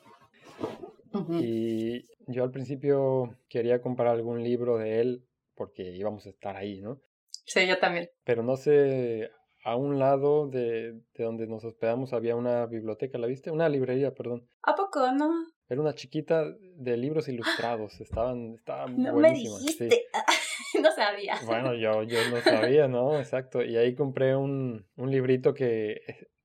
Y 1.40 2.02
yo 2.26 2.42
al 2.42 2.50
principio 2.50 3.38
quería 3.48 3.80
comprar 3.80 4.08
algún 4.08 4.42
libro 4.42 4.78
de 4.78 5.00
él 5.00 5.24
porque 5.54 5.92
íbamos 5.92 6.26
a 6.26 6.30
estar 6.30 6.56
ahí, 6.56 6.80
¿no? 6.80 7.00
Sí, 7.44 7.66
yo 7.68 7.78
también. 7.78 8.10
Pero 8.24 8.42
no 8.42 8.56
sé, 8.56 9.30
a 9.64 9.76
un 9.76 9.98
lado 9.98 10.48
de, 10.48 11.00
de 11.14 11.24
donde 11.24 11.46
nos 11.46 11.64
hospedamos 11.64 12.12
había 12.12 12.34
una 12.34 12.66
biblioteca, 12.66 13.18
¿la 13.18 13.28
viste? 13.28 13.50
Una 13.50 13.68
librería, 13.68 14.12
perdón. 14.12 14.48
¿A 14.62 14.74
poco 14.74 15.12
no? 15.12 15.46
Era 15.68 15.80
una 15.80 15.94
chiquita 15.94 16.44
de 16.76 16.96
libros 16.96 17.28
ilustrados, 17.28 18.00
estaban, 18.00 18.54
estaban 18.54 19.00
no 19.00 19.12
buenísimas. 19.12 19.60
Me 19.60 19.66
dijiste. 19.66 20.04
no 20.84 20.92
sabía. 20.92 21.34
Bueno, 21.46 21.74
yo, 21.74 22.02
yo 22.02 22.18
no 22.30 22.40
sabía, 22.40 22.86
¿no? 22.86 23.18
Exacto. 23.18 23.62
Y 23.62 23.76
ahí 23.76 23.94
compré 23.94 24.36
un, 24.36 24.86
un 24.96 25.10
librito 25.10 25.54
que 25.54 26.00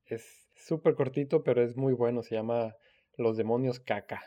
es 0.06 0.49
súper 0.56 0.95
cortito, 0.95 1.43
pero 1.43 1.62
es 1.62 1.75
muy 1.75 1.93
bueno. 1.93 2.23
Se 2.23 2.36
llama 2.36 2.75
Los 3.17 3.38
demonios 3.38 3.80
caca. 3.80 4.21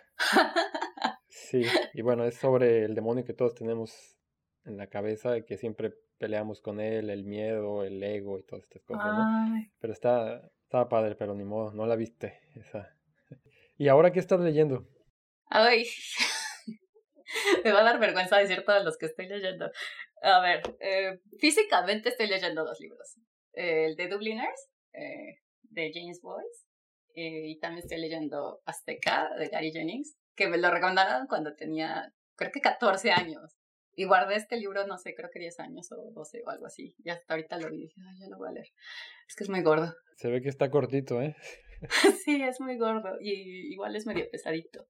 Sí, 1.29 1.63
y 1.93 2.03
bueno, 2.03 2.25
es 2.25 2.37
sobre 2.37 2.85
el 2.85 2.95
demonio 2.95 3.25
que 3.25 3.35
todos 3.35 3.55
tenemos 3.55 4.17
en 4.65 4.77
la 4.77 4.87
cabeza, 4.87 5.37
y 5.37 5.45
que 5.45 5.59
siempre 5.59 5.93
peleamos 6.19 6.61
con 6.61 6.81
él, 6.81 7.11
el 7.11 7.25
miedo, 7.25 7.83
el 7.83 8.03
ego 8.03 8.39
y 8.39 8.45
todas 8.45 8.63
estas 8.63 8.83
cosas, 8.85 9.07
¿no? 9.07 9.67
Pero 9.81 9.93
está, 9.93 10.41
estaba 10.63 10.89
padre, 10.89 11.17
pero 11.17 11.35
ni 11.35 11.45
modo, 11.45 11.73
no 11.73 11.85
la 11.85 11.97
viste 11.97 12.39
esa. 12.55 12.97
¿Y 13.77 13.89
ahora 13.89 14.13
qué 14.13 14.21
estás 14.21 14.41
leyendo? 14.41 14.87
Ay, 15.47 15.85
me 17.65 17.73
va 17.73 17.81
a 17.81 17.85
dar 17.85 17.99
vergüenza 17.99 18.39
decir 18.39 18.65
todos 18.65 18.85
los 18.85 18.97
que 18.99 19.07
estoy 19.07 19.27
leyendo. 19.27 19.71
A 20.23 20.41
ver, 20.41 20.63
eh, 20.81 21.21
físicamente 21.39 22.11
estoy 22.11 22.29
leyendo 22.29 22.65
dos 22.65 22.81
libros. 22.81 23.17
el 23.55 23.97
de 23.97 24.09
Dubliners, 24.09 24.71
eh, 24.93 25.41
de 25.63 25.91
James 25.93 26.21
Boyce, 26.23 26.67
eh, 27.15 27.49
y 27.49 27.59
también 27.59 27.83
estoy 27.83 28.01
leyendo 28.01 28.63
Azteca, 28.65 29.31
de 29.39 29.49
Gary 29.49 29.73
Jennings, 29.73 30.17
que 30.35 30.49
me 30.49 30.59
lo 30.59 30.71
recomendaron 30.71 31.27
cuando 31.27 31.55
tenía, 31.55 32.13
creo 32.37 32.51
que 32.53 32.61
14 32.61 33.11
años. 33.11 33.59
Y 33.95 34.05
guardé 34.05 34.37
este 34.37 34.57
libro, 34.57 34.87
no 34.87 34.97
sé, 34.97 35.15
creo 35.15 35.29
que 35.31 35.39
10 35.39 35.61
años 35.61 35.93
o 35.93 36.11
12 36.13 36.43
o 36.47 36.51
algo 36.51 36.67
así. 36.67 36.95
Y 37.05 37.11
hasta 37.11 37.35
ahorita 37.35 37.59
lo 37.59 37.69
vi 37.69 37.77
y 37.77 37.83
dije, 37.83 38.01
ay, 38.09 38.21
ya 38.21 38.29
lo 38.29 38.39
voy 38.39 38.49
a 38.49 38.53
leer. 38.53 38.69
Es 39.29 39.37
que 39.37 39.45
es 39.45 39.51
muy 39.51 39.63
gordo. 39.63 39.95
Se 40.17 40.31
ve 40.31 40.41
que 40.41 40.49
está 40.49 40.71
cortito, 40.71 41.21
¿eh? 41.21 41.37
sí, 42.25 42.43
es 42.43 42.59
muy 42.61 42.79
gordo 42.79 43.19
y 43.21 43.73
igual 43.73 43.95
es 43.95 44.07
medio 44.07 44.31
pesadito. 44.31 44.87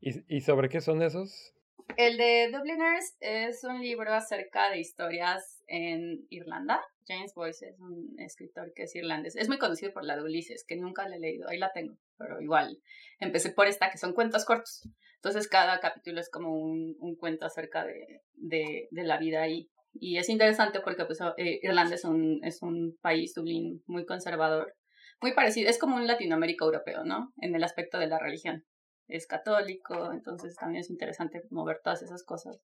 ¿Y, 0.00 0.36
¿Y 0.36 0.40
sobre 0.40 0.70
qué 0.70 0.80
son 0.80 1.02
esos? 1.02 1.52
El 1.96 2.16
de 2.16 2.50
Dubliners 2.50 3.16
es 3.20 3.64
un 3.64 3.80
libro 3.80 4.12
acerca 4.12 4.70
de 4.70 4.80
historias 4.80 5.62
en 5.66 6.26
Irlanda. 6.30 6.80
James 7.06 7.34
Boyce 7.34 7.68
es 7.68 7.80
un 7.80 8.14
escritor 8.18 8.72
que 8.74 8.84
es 8.84 8.94
irlandés. 8.94 9.36
Es 9.36 9.48
muy 9.48 9.58
conocido 9.58 9.92
por 9.92 10.04
la 10.04 10.16
de 10.16 10.22
Ulises, 10.22 10.64
que 10.64 10.76
nunca 10.76 11.08
la 11.08 11.16
he 11.16 11.20
leído. 11.20 11.48
Ahí 11.48 11.58
la 11.58 11.72
tengo, 11.72 11.96
pero 12.16 12.40
igual 12.40 12.80
empecé 13.18 13.50
por 13.50 13.66
esta, 13.66 13.90
que 13.90 13.98
son 13.98 14.14
cuentos 14.14 14.44
cortos. 14.44 14.88
Entonces 15.16 15.48
cada 15.48 15.80
capítulo 15.80 16.20
es 16.20 16.30
como 16.30 16.54
un, 16.54 16.96
un 17.00 17.16
cuento 17.16 17.46
acerca 17.46 17.84
de, 17.84 18.22
de, 18.34 18.88
de, 18.90 19.02
la 19.04 19.18
vida 19.18 19.42
ahí. 19.42 19.68
Y 19.92 20.18
es 20.18 20.28
interesante 20.28 20.80
porque 20.80 21.04
pues, 21.04 21.18
eh, 21.36 21.60
Irlanda 21.62 21.94
es 21.94 22.04
un, 22.04 22.40
es 22.44 22.62
un 22.62 22.96
país, 23.02 23.34
Dublín, 23.34 23.82
muy 23.86 24.06
conservador. 24.06 24.74
Muy 25.20 25.34
parecido, 25.34 25.68
es 25.68 25.78
como 25.78 25.96
un 25.96 26.06
Latinoamérica 26.06 26.64
europeo, 26.64 27.04
¿no? 27.04 27.34
En 27.42 27.54
el 27.54 27.62
aspecto 27.62 27.98
de 27.98 28.06
la 28.06 28.18
religión 28.18 28.64
es 29.10 29.26
católico, 29.26 30.12
entonces 30.12 30.56
también 30.56 30.80
es 30.80 30.90
interesante 30.90 31.42
mover 31.50 31.80
todas 31.82 32.02
esas 32.02 32.24
cosas 32.24 32.60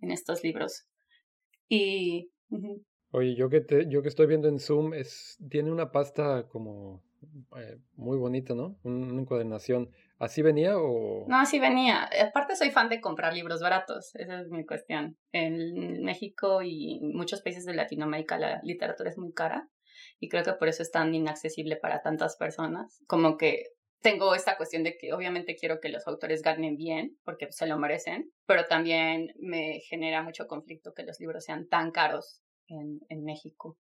en 0.00 0.10
estos 0.10 0.42
libros. 0.42 0.86
Y... 1.68 2.30
Oye, 3.10 3.36
yo 3.36 3.48
que, 3.48 3.60
te, 3.60 3.88
yo 3.88 4.02
que 4.02 4.08
estoy 4.08 4.26
viendo 4.26 4.48
en 4.48 4.58
Zoom, 4.58 4.92
es, 4.92 5.38
tiene 5.48 5.70
una 5.70 5.92
pasta 5.92 6.48
como 6.48 7.02
eh, 7.56 7.78
muy 7.94 8.18
bonita, 8.18 8.54
¿no? 8.54 8.78
una 8.82 9.20
encuadernación. 9.20 9.90
¿Así 10.18 10.42
venía 10.42 10.78
o...? 10.78 11.26
No, 11.28 11.38
así 11.38 11.58
venía. 11.58 12.08
Aparte 12.28 12.56
soy 12.56 12.70
fan 12.70 12.88
de 12.88 13.00
comprar 13.00 13.34
libros 13.34 13.60
baratos, 13.60 14.14
esa 14.14 14.40
es 14.40 14.48
mi 14.48 14.64
cuestión. 14.64 15.16
En 15.32 16.02
México 16.02 16.62
y 16.62 17.00
muchos 17.00 17.42
países 17.42 17.64
de 17.64 17.74
Latinoamérica 17.74 18.38
la 18.38 18.60
literatura 18.62 19.10
es 19.10 19.18
muy 19.18 19.32
cara 19.32 19.68
y 20.20 20.28
creo 20.28 20.44
que 20.44 20.52
por 20.52 20.68
eso 20.68 20.82
es 20.82 20.90
tan 20.90 21.14
inaccesible 21.14 21.76
para 21.76 22.02
tantas 22.02 22.36
personas. 22.36 23.02
Como 23.06 23.36
que 23.36 23.66
tengo 24.04 24.34
esta 24.34 24.58
cuestión 24.58 24.82
de 24.82 24.98
que 24.98 25.14
obviamente 25.14 25.56
quiero 25.56 25.80
que 25.80 25.88
los 25.88 26.06
autores 26.06 26.42
ganen 26.42 26.76
bien, 26.76 27.16
porque 27.24 27.50
se 27.50 27.66
lo 27.66 27.78
merecen, 27.78 28.30
pero 28.44 28.66
también 28.66 29.32
me 29.38 29.80
genera 29.88 30.22
mucho 30.22 30.46
conflicto 30.46 30.92
que 30.92 31.04
los 31.04 31.18
libros 31.20 31.44
sean 31.44 31.66
tan 31.68 31.90
caros 31.90 32.42
en, 32.68 33.00
en 33.08 33.24
México. 33.24 33.78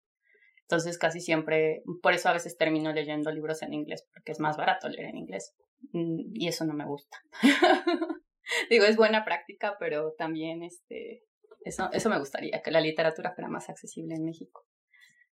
Entonces 0.60 0.96
casi 0.96 1.20
siempre, 1.20 1.82
por 2.02 2.12
eso 2.12 2.28
a 2.28 2.34
veces 2.34 2.56
termino 2.56 2.92
leyendo 2.92 3.32
libros 3.32 3.62
en 3.62 3.74
inglés, 3.74 4.06
porque 4.14 4.30
es 4.30 4.38
más 4.38 4.56
barato 4.56 4.88
leer 4.88 5.06
en 5.06 5.16
inglés. 5.16 5.56
Mm, 5.92 6.30
y 6.34 6.46
eso 6.46 6.64
no 6.64 6.74
me 6.74 6.86
gusta. 6.86 7.18
Digo, 8.70 8.84
es 8.84 8.96
buena 8.96 9.24
práctica, 9.24 9.76
pero 9.80 10.12
también 10.12 10.62
este, 10.62 11.24
eso, 11.64 11.90
eso 11.92 12.10
me 12.10 12.20
gustaría, 12.20 12.62
que 12.62 12.70
la 12.70 12.80
literatura 12.80 13.32
fuera 13.32 13.50
más 13.50 13.68
accesible 13.68 14.14
en 14.14 14.24
México. 14.24 14.64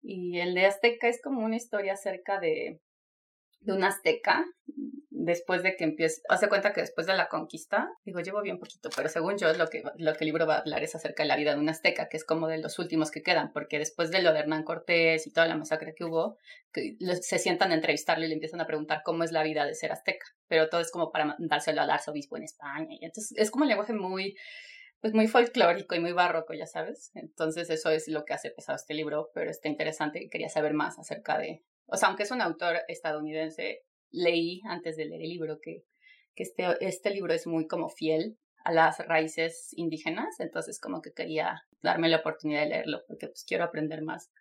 Y 0.03 0.37
el 0.37 0.53
de 0.53 0.67
Azteca 0.67 1.07
es 1.07 1.19
como 1.23 1.43
una 1.43 1.55
historia 1.55 1.93
acerca 1.93 2.39
de, 2.39 2.81
de 3.65 3.73
un 3.73 3.83
azteca 3.83 4.45
después 5.25 5.63
de 5.63 5.75
que 5.75 5.83
empiece, 5.83 6.21
hace 6.29 6.47
cuenta 6.47 6.71
que 6.71 6.81
después 6.81 7.07
de 7.07 7.15
la 7.15 7.27
conquista, 7.27 7.89
digo, 8.05 8.19
llevo 8.19 8.41
bien 8.41 8.59
poquito, 8.59 8.89
pero 8.95 9.09
según 9.09 9.37
yo 9.37 9.51
lo 9.53 9.67
que, 9.67 9.83
lo 9.97 10.13
que 10.13 10.23
el 10.23 10.25
libro 10.27 10.45
va 10.45 10.55
a 10.55 10.59
hablar 10.59 10.83
es 10.83 10.93
acerca 10.93 11.23
de 11.23 11.29
la 11.29 11.35
vida 11.35 11.53
de 11.53 11.59
un 11.59 11.69
azteca, 11.69 12.09
que 12.09 12.17
es 12.17 12.25
como 12.25 12.47
de 12.47 12.59
los 12.59 12.77
últimos 12.79 13.11
que 13.11 13.23
quedan, 13.23 13.51
porque 13.51 13.79
después 13.79 14.11
de 14.11 14.21
lo 14.21 14.33
de 14.33 14.39
Hernán 14.39 14.63
Cortés 14.63 15.25
y 15.25 15.31
toda 15.31 15.47
la 15.47 15.57
masacre 15.57 15.95
que 15.95 16.05
hubo, 16.05 16.37
que 16.71 16.95
se 17.21 17.39
sientan 17.39 17.71
a 17.71 17.75
entrevistarle 17.75 18.25
y 18.25 18.29
le 18.29 18.35
empiezan 18.35 18.61
a 18.61 18.67
preguntar 18.67 19.01
cómo 19.03 19.23
es 19.23 19.31
la 19.31 19.43
vida 19.43 19.65
de 19.65 19.73
ser 19.73 19.91
azteca, 19.91 20.27
pero 20.47 20.69
todo 20.69 20.81
es 20.81 20.91
como 20.91 21.11
para 21.11 21.35
dárselo 21.39 21.81
al 21.81 21.89
arzobispo 21.89 22.37
en 22.37 22.43
España, 22.43 22.87
y 22.89 23.05
entonces 23.05 23.33
es 23.37 23.49
como 23.51 23.63
un 23.63 23.69
lenguaje 23.69 23.93
muy 23.93 24.35
pues 25.01 25.13
muy 25.13 25.27
folclórico 25.27 25.93
y 25.93 25.99
muy 25.99 26.13
barroco, 26.13 26.55
ya 26.55 26.65
sabes. 26.65 27.11
Entonces 27.13 27.69
eso 27.69 27.91
es 27.91 28.07
lo 28.07 28.25
que 28.25 28.33
hace 28.33 28.49
pesado 28.49 28.75
este 28.75 28.95
libro, 28.95 29.29
pero 29.35 29.51
está 29.51 29.67
interesante 29.67 30.23
y 30.23 30.29
quería 30.29 30.49
saber 30.49 30.73
más 30.73 30.97
acerca 30.97 31.37
de, 31.37 31.63
o 31.87 31.97
sea, 31.97 32.09
aunque 32.09 32.23
es 32.23 32.31
un 32.31 32.41
autor 32.41 32.81
estadounidense, 32.87 33.83
leí 34.11 34.61
antes 34.65 34.97
de 34.97 35.05
leer 35.05 35.21
el 35.21 35.29
libro 35.29 35.59
que, 35.61 35.83
que 36.35 36.43
este, 36.43 36.65
este 36.81 37.09
libro 37.11 37.33
es 37.33 37.47
muy 37.47 37.67
como 37.67 37.89
fiel 37.89 38.37
a 38.63 38.71
las 38.71 38.99
raíces 39.07 39.69
indígenas, 39.73 40.39
entonces 40.39 40.79
como 40.79 41.01
que 41.01 41.13
quería 41.13 41.63
darme 41.81 42.09
la 42.09 42.17
oportunidad 42.17 42.61
de 42.61 42.69
leerlo 42.69 43.03
porque 43.07 43.27
pues 43.27 43.45
quiero 43.47 43.63
aprender 43.63 44.01
más 44.01 44.31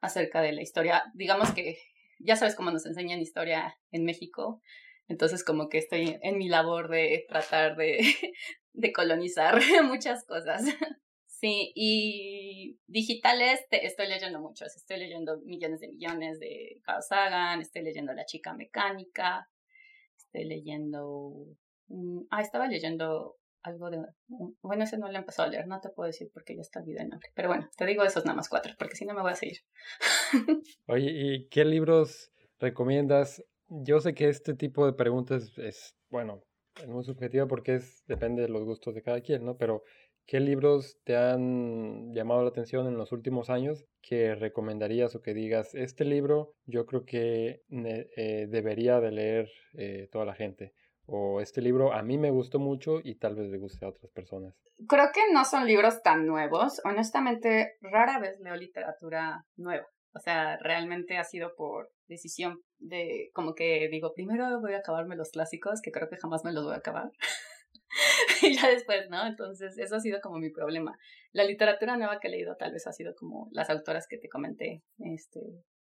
acerca 0.00 0.42
de 0.42 0.52
la 0.52 0.62
historia. 0.62 1.04
Digamos 1.14 1.52
que 1.52 1.78
ya 2.18 2.36
sabes 2.36 2.54
cómo 2.54 2.70
nos 2.70 2.86
enseñan 2.86 3.20
historia 3.20 3.78
en 3.92 4.04
México, 4.04 4.60
entonces 5.06 5.44
como 5.44 5.68
que 5.68 5.78
estoy 5.78 6.18
en 6.22 6.38
mi 6.38 6.48
labor 6.48 6.88
de 6.88 7.24
tratar 7.28 7.76
de, 7.76 7.98
de 8.72 8.92
colonizar 8.92 9.60
muchas 9.84 10.24
cosas. 10.24 10.62
Sí, 11.40 11.70
y 11.76 12.80
digitales 12.88 13.64
te, 13.70 13.86
estoy 13.86 14.08
leyendo 14.08 14.40
muchos. 14.40 14.76
Estoy 14.76 14.98
leyendo 14.98 15.38
millones 15.42 15.80
de 15.80 15.88
millones 15.88 16.40
de 16.40 16.80
Carl 16.82 17.00
Sagan, 17.00 17.60
estoy 17.60 17.82
leyendo 17.82 18.12
La 18.12 18.24
chica 18.24 18.54
mecánica, 18.54 19.48
estoy 20.16 20.46
leyendo... 20.46 21.46
ah, 22.30 22.40
estaba 22.42 22.66
leyendo 22.66 23.36
algo 23.62 23.88
de... 23.88 24.04
Bueno, 24.62 24.82
ese 24.82 24.98
no 24.98 25.06
lo 25.06 25.14
he 25.14 25.18
empezado 25.18 25.46
a 25.48 25.52
leer, 25.52 25.68
no 25.68 25.80
te 25.80 25.90
puedo 25.90 26.08
decir 26.08 26.28
porque 26.34 26.56
ya 26.56 26.62
está 26.62 26.80
olvidado 26.80 27.04
el 27.04 27.10
nombre. 27.10 27.28
Pero 27.36 27.46
bueno, 27.46 27.70
te 27.76 27.86
digo 27.86 28.02
esos 28.02 28.24
nada 28.24 28.34
más 28.34 28.48
cuatro, 28.48 28.74
porque 28.76 28.96
si 28.96 29.04
no 29.04 29.14
me 29.14 29.22
voy 29.22 29.30
a 29.30 29.36
seguir. 29.36 29.58
Oye, 30.88 31.12
¿y 31.12 31.48
qué 31.50 31.64
libros 31.64 32.32
recomiendas? 32.58 33.44
Yo 33.68 34.00
sé 34.00 34.12
que 34.12 34.28
este 34.28 34.54
tipo 34.54 34.86
de 34.86 34.92
preguntas 34.92 35.56
es, 35.56 35.94
bueno, 36.10 36.42
muy 36.86 37.04
subjetiva 37.04 37.46
porque 37.46 37.76
es, 37.76 38.04
depende 38.06 38.42
de 38.42 38.48
los 38.48 38.64
gustos 38.64 38.94
de 38.94 39.02
cada 39.02 39.20
quien, 39.20 39.44
¿no? 39.44 39.56
Pero 39.56 39.82
¿Qué 40.28 40.40
libros 40.40 41.00
te 41.04 41.16
han 41.16 42.12
llamado 42.12 42.42
la 42.42 42.50
atención 42.50 42.86
en 42.86 42.98
los 42.98 43.12
últimos 43.12 43.48
años 43.48 43.86
que 44.02 44.34
recomendarías 44.34 45.14
o 45.14 45.22
que 45.22 45.32
digas, 45.32 45.74
este 45.74 46.04
libro 46.04 46.52
yo 46.66 46.84
creo 46.84 47.06
que 47.06 47.62
eh, 47.70 48.46
debería 48.46 49.00
de 49.00 49.10
leer 49.10 49.50
eh, 49.72 50.06
toda 50.12 50.26
la 50.26 50.34
gente? 50.34 50.74
O 51.06 51.40
este 51.40 51.62
libro 51.62 51.94
a 51.94 52.02
mí 52.02 52.18
me 52.18 52.30
gustó 52.30 52.58
mucho 52.58 53.00
y 53.02 53.14
tal 53.14 53.36
vez 53.36 53.48
le 53.48 53.56
guste 53.56 53.86
a 53.86 53.88
otras 53.88 54.12
personas. 54.12 54.54
Creo 54.86 55.06
que 55.14 55.32
no 55.32 55.46
son 55.46 55.66
libros 55.66 56.02
tan 56.02 56.26
nuevos. 56.26 56.78
Honestamente, 56.84 57.78
rara 57.80 58.18
vez 58.18 58.38
leo 58.40 58.54
literatura 58.54 59.46
nueva. 59.56 59.86
O 60.12 60.20
sea, 60.20 60.58
realmente 60.58 61.16
ha 61.16 61.24
sido 61.24 61.54
por 61.56 61.88
decisión 62.06 62.60
de 62.78 63.30
como 63.32 63.54
que 63.54 63.88
digo, 63.90 64.12
primero 64.12 64.60
voy 64.60 64.74
a 64.74 64.78
acabarme 64.80 65.16
los 65.16 65.30
clásicos, 65.30 65.80
que 65.82 65.90
creo 65.90 66.10
que 66.10 66.18
jamás 66.18 66.44
me 66.44 66.52
los 66.52 66.64
voy 66.64 66.74
a 66.74 66.78
acabar. 66.78 67.10
y 68.42 68.54
ya 68.54 68.68
después, 68.68 69.08
¿no? 69.10 69.26
Entonces, 69.26 69.78
eso 69.78 69.96
ha 69.96 70.00
sido 70.00 70.20
como 70.20 70.38
mi 70.38 70.50
problema. 70.50 70.98
La 71.32 71.44
literatura 71.44 71.96
nueva 71.96 72.20
que 72.20 72.28
he 72.28 72.30
leído 72.30 72.56
tal 72.56 72.72
vez 72.72 72.86
ha 72.86 72.92
sido 72.92 73.14
como 73.14 73.48
las 73.52 73.70
autoras 73.70 74.06
que 74.08 74.18
te 74.18 74.28
comenté 74.28 74.82
este, 74.98 75.40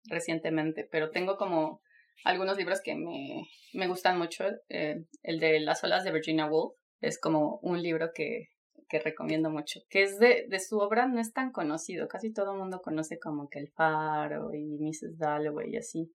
recientemente, 0.06 0.88
pero 0.90 1.12
tengo 1.12 1.38
como 1.38 1.82
algunos 2.24 2.58
libros 2.58 2.82
que 2.82 2.96
me, 2.96 3.44
me 3.74 3.88
gustan 3.88 4.18
mucho. 4.18 4.46
Eh, 4.70 5.04
el 5.22 5.40
de 5.40 5.60
Las 5.60 5.84
olas 5.84 6.04
de 6.04 6.12
Virginia 6.12 6.46
Woolf 6.46 6.76
es 7.02 7.20
como 7.20 7.60
un 7.62 7.82
libro 7.82 8.12
que, 8.14 8.50
que 8.88 9.00
recomiendo 9.00 9.50
mucho, 9.50 9.82
que 9.90 10.04
es 10.04 10.20
de, 10.20 10.46
de 10.48 10.60
su 10.60 10.80
obra, 10.80 11.08
no 11.08 11.20
es 11.20 11.34
tan 11.34 11.52
conocido, 11.52 12.08
casi 12.08 12.32
todo 12.32 12.54
el 12.54 12.60
mundo 12.60 12.82
conoce 12.82 13.20
como 13.20 13.50
que 13.50 13.60
El 13.60 13.70
Faro 13.72 14.54
y 14.54 14.78
Mrs. 14.80 15.18
Dalloway 15.18 15.74
y 15.74 15.78
así, 15.78 16.14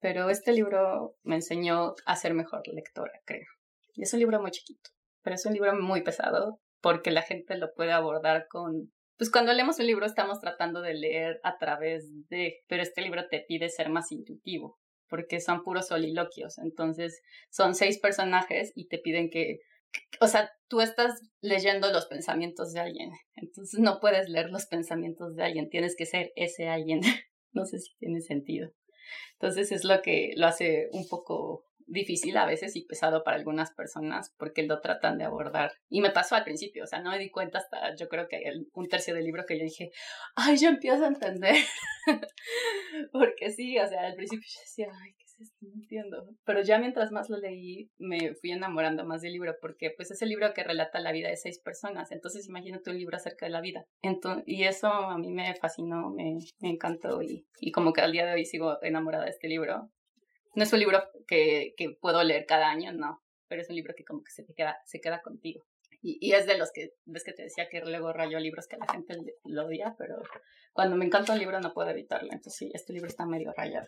pero 0.00 0.28
este 0.28 0.52
libro 0.52 1.16
me 1.22 1.36
enseñó 1.36 1.94
a 2.04 2.16
ser 2.16 2.34
mejor 2.34 2.62
lectora, 2.68 3.12
creo. 3.24 3.46
Y 3.94 4.02
es 4.02 4.12
un 4.12 4.20
libro 4.20 4.40
muy 4.40 4.50
chiquito 4.50 4.90
pero 5.28 5.34
es 5.34 5.44
un 5.44 5.52
libro 5.52 5.78
muy 5.78 6.02
pesado 6.02 6.58
porque 6.80 7.10
la 7.10 7.20
gente 7.20 7.54
lo 7.58 7.74
puede 7.74 7.92
abordar 7.92 8.46
con... 8.48 8.90
Pues 9.18 9.30
cuando 9.30 9.52
leemos 9.52 9.78
un 9.78 9.86
libro 9.86 10.06
estamos 10.06 10.40
tratando 10.40 10.80
de 10.80 10.94
leer 10.94 11.38
a 11.42 11.58
través 11.58 12.08
de, 12.30 12.60
pero 12.66 12.82
este 12.82 13.02
libro 13.02 13.28
te 13.28 13.44
pide 13.46 13.68
ser 13.68 13.90
más 13.90 14.10
intuitivo, 14.10 14.78
porque 15.06 15.40
son 15.40 15.64
puros 15.64 15.88
soliloquios, 15.88 16.56
entonces 16.56 17.20
son 17.50 17.74
seis 17.74 17.98
personajes 17.98 18.72
y 18.74 18.88
te 18.88 18.96
piden 18.96 19.28
que, 19.28 19.58
o 20.18 20.28
sea, 20.28 20.50
tú 20.66 20.80
estás 20.80 21.20
leyendo 21.42 21.92
los 21.92 22.06
pensamientos 22.06 22.72
de 22.72 22.80
alguien, 22.80 23.10
entonces 23.34 23.78
no 23.80 24.00
puedes 24.00 24.30
leer 24.30 24.48
los 24.48 24.64
pensamientos 24.64 25.36
de 25.36 25.44
alguien, 25.44 25.68
tienes 25.68 25.94
que 25.94 26.06
ser 26.06 26.32
ese 26.36 26.68
alguien, 26.68 27.02
no 27.52 27.66
sé 27.66 27.80
si 27.80 27.94
tiene 27.98 28.22
sentido. 28.22 28.72
Entonces 29.34 29.72
es 29.72 29.84
lo 29.84 30.00
que 30.00 30.32
lo 30.36 30.46
hace 30.46 30.88
un 30.92 31.06
poco 31.06 31.67
difícil 31.88 32.36
a 32.36 32.46
veces 32.46 32.76
y 32.76 32.84
pesado 32.84 33.24
para 33.24 33.36
algunas 33.36 33.72
personas 33.72 34.34
porque 34.38 34.62
lo 34.62 34.80
tratan 34.80 35.18
de 35.18 35.24
abordar. 35.24 35.72
Y 35.88 36.00
me 36.00 36.10
pasó 36.10 36.36
al 36.36 36.44
principio, 36.44 36.84
o 36.84 36.86
sea, 36.86 37.00
no 37.00 37.10
me 37.10 37.18
di 37.18 37.30
cuenta 37.30 37.58
hasta 37.58 37.94
yo 37.96 38.08
creo 38.08 38.28
que 38.28 38.42
un 38.72 38.88
tercio 38.88 39.14
del 39.14 39.24
libro 39.24 39.44
que 39.46 39.58
yo 39.58 39.64
dije, 39.64 39.90
ay, 40.36 40.56
yo 40.56 40.68
empiezo 40.68 41.04
a 41.04 41.08
entender. 41.08 41.56
porque 43.12 43.50
sí, 43.50 43.78
o 43.78 43.86
sea, 43.86 44.06
al 44.06 44.14
principio 44.14 44.46
yo 44.46 44.60
decía, 44.60 44.88
ay, 45.02 45.14
¿qué 45.18 45.24
es 45.24 45.40
esto? 45.40 45.66
No 45.66 45.74
entiendo. 45.74 46.28
Pero 46.44 46.62
ya 46.62 46.78
mientras 46.78 47.10
más 47.10 47.30
lo 47.30 47.38
leí, 47.38 47.90
me 47.98 48.34
fui 48.34 48.52
enamorando 48.52 49.04
más 49.04 49.22
del 49.22 49.32
libro 49.32 49.56
porque 49.60 49.90
pues 49.90 50.10
es 50.10 50.20
el 50.22 50.28
libro 50.28 50.52
que 50.54 50.64
relata 50.64 51.00
la 51.00 51.12
vida 51.12 51.28
de 51.28 51.36
seis 51.36 51.58
personas. 51.58 52.12
Entonces 52.12 52.46
imagínate 52.48 52.90
un 52.90 52.98
libro 52.98 53.16
acerca 53.16 53.46
de 53.46 53.52
la 53.52 53.60
vida. 53.60 53.86
Entonces, 54.02 54.44
y 54.46 54.64
eso 54.64 54.88
a 54.88 55.18
mí 55.18 55.30
me 55.30 55.54
fascinó, 55.54 56.10
me, 56.10 56.38
me 56.60 56.70
encantó 56.70 57.22
y, 57.22 57.46
y 57.60 57.72
como 57.72 57.92
que 57.92 58.02
al 58.02 58.12
día 58.12 58.26
de 58.26 58.34
hoy 58.34 58.44
sigo 58.44 58.82
enamorada 58.82 59.24
de 59.24 59.30
este 59.30 59.48
libro 59.48 59.90
no 60.58 60.64
es 60.64 60.72
un 60.72 60.80
libro 60.80 61.04
que, 61.28 61.74
que 61.76 61.90
puedo 61.90 62.22
leer 62.24 62.44
cada 62.44 62.68
año, 62.68 62.92
no, 62.92 63.22
pero 63.46 63.62
es 63.62 63.70
un 63.70 63.76
libro 63.76 63.94
que 63.96 64.04
como 64.04 64.24
que 64.24 64.32
se 64.32 64.42
te 64.42 64.54
queda, 64.54 64.76
se 64.84 65.00
queda 65.00 65.22
contigo. 65.22 65.64
Y, 66.02 66.18
y, 66.20 66.32
es 66.32 66.46
de 66.46 66.58
los 66.58 66.72
que, 66.72 66.94
ves 67.06 67.22
que 67.22 67.32
te 67.32 67.44
decía 67.44 67.68
que 67.68 67.80
luego 67.80 68.12
rayo 68.12 68.38
libros 68.40 68.66
que 68.66 68.76
la 68.76 68.86
gente 68.86 69.16
lo 69.44 69.66
odia, 69.66 69.94
pero 69.96 70.20
cuando 70.72 70.96
me 70.96 71.04
encanta 71.04 71.32
un 71.32 71.38
libro 71.38 71.60
no 71.60 71.72
puedo 71.72 71.90
evitarlo. 71.90 72.28
Entonces 72.32 72.56
sí, 72.56 72.70
este 72.74 72.92
libro 72.92 73.08
está 73.08 73.24
medio 73.24 73.52
rayado. 73.56 73.86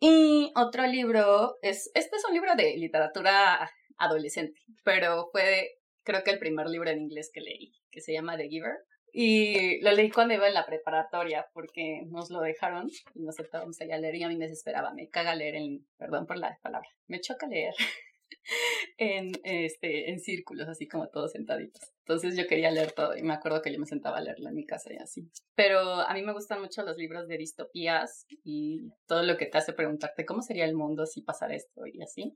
Y 0.00 0.52
otro 0.56 0.86
libro 0.86 1.58
es, 1.60 1.90
este 1.94 2.16
es 2.16 2.24
un 2.24 2.32
libro 2.32 2.54
de 2.56 2.76
literatura 2.78 3.70
adolescente, 3.98 4.58
pero 4.84 5.28
fue 5.32 5.80
creo 6.02 6.24
que 6.24 6.30
el 6.30 6.38
primer 6.38 6.68
libro 6.68 6.90
en 6.90 7.02
inglés 7.02 7.30
que 7.32 7.42
leí, 7.42 7.74
que 7.90 8.00
se 8.00 8.12
llama 8.12 8.38
The 8.38 8.48
Giver. 8.48 8.78
Y 9.14 9.80
lo 9.82 9.92
leí 9.92 10.10
cuando 10.10 10.32
iba 10.34 10.48
en 10.48 10.54
la 10.54 10.64
preparatoria 10.64 11.46
porque 11.52 12.02
nos 12.06 12.30
lo 12.30 12.40
dejaron 12.40 12.88
y 13.14 13.22
nos 13.22 13.36
sentábamos 13.36 13.78
allá 13.80 13.96
a 13.96 13.98
leer 13.98 14.14
y 14.14 14.22
a 14.22 14.28
mí 14.28 14.36
me 14.36 14.46
desesperaba, 14.46 14.94
me 14.94 15.08
caga 15.08 15.34
leer 15.34 15.56
en, 15.56 15.86
perdón 15.98 16.26
por 16.26 16.38
la 16.38 16.58
palabra, 16.62 16.88
me 17.08 17.20
choca 17.20 17.46
leer 17.46 17.74
en, 18.96 19.32
este, 19.44 20.10
en 20.10 20.18
círculos, 20.18 20.66
así 20.66 20.88
como 20.88 21.08
todos 21.08 21.32
sentaditos. 21.32 21.92
Entonces 22.06 22.36
yo 22.36 22.46
quería 22.46 22.70
leer 22.70 22.92
todo 22.92 23.14
y 23.14 23.22
me 23.22 23.34
acuerdo 23.34 23.60
que 23.60 23.70
yo 23.70 23.78
me 23.78 23.86
sentaba 23.86 24.16
a 24.16 24.22
leerlo 24.22 24.48
en 24.48 24.54
mi 24.54 24.64
casa 24.64 24.90
y 24.92 24.96
así. 24.96 25.28
Pero 25.54 25.78
a 25.78 26.14
mí 26.14 26.22
me 26.22 26.32
gustan 26.32 26.62
mucho 26.62 26.82
los 26.82 26.96
libros 26.96 27.28
de 27.28 27.36
distopías 27.36 28.24
y 28.44 28.92
todo 29.06 29.22
lo 29.22 29.36
que 29.36 29.44
te 29.44 29.58
hace 29.58 29.74
preguntarte 29.74 30.24
cómo 30.24 30.40
sería 30.40 30.64
el 30.64 30.74
mundo 30.74 31.04
si 31.04 31.20
pasara 31.20 31.54
esto 31.54 31.82
y 31.86 32.02
así. 32.02 32.34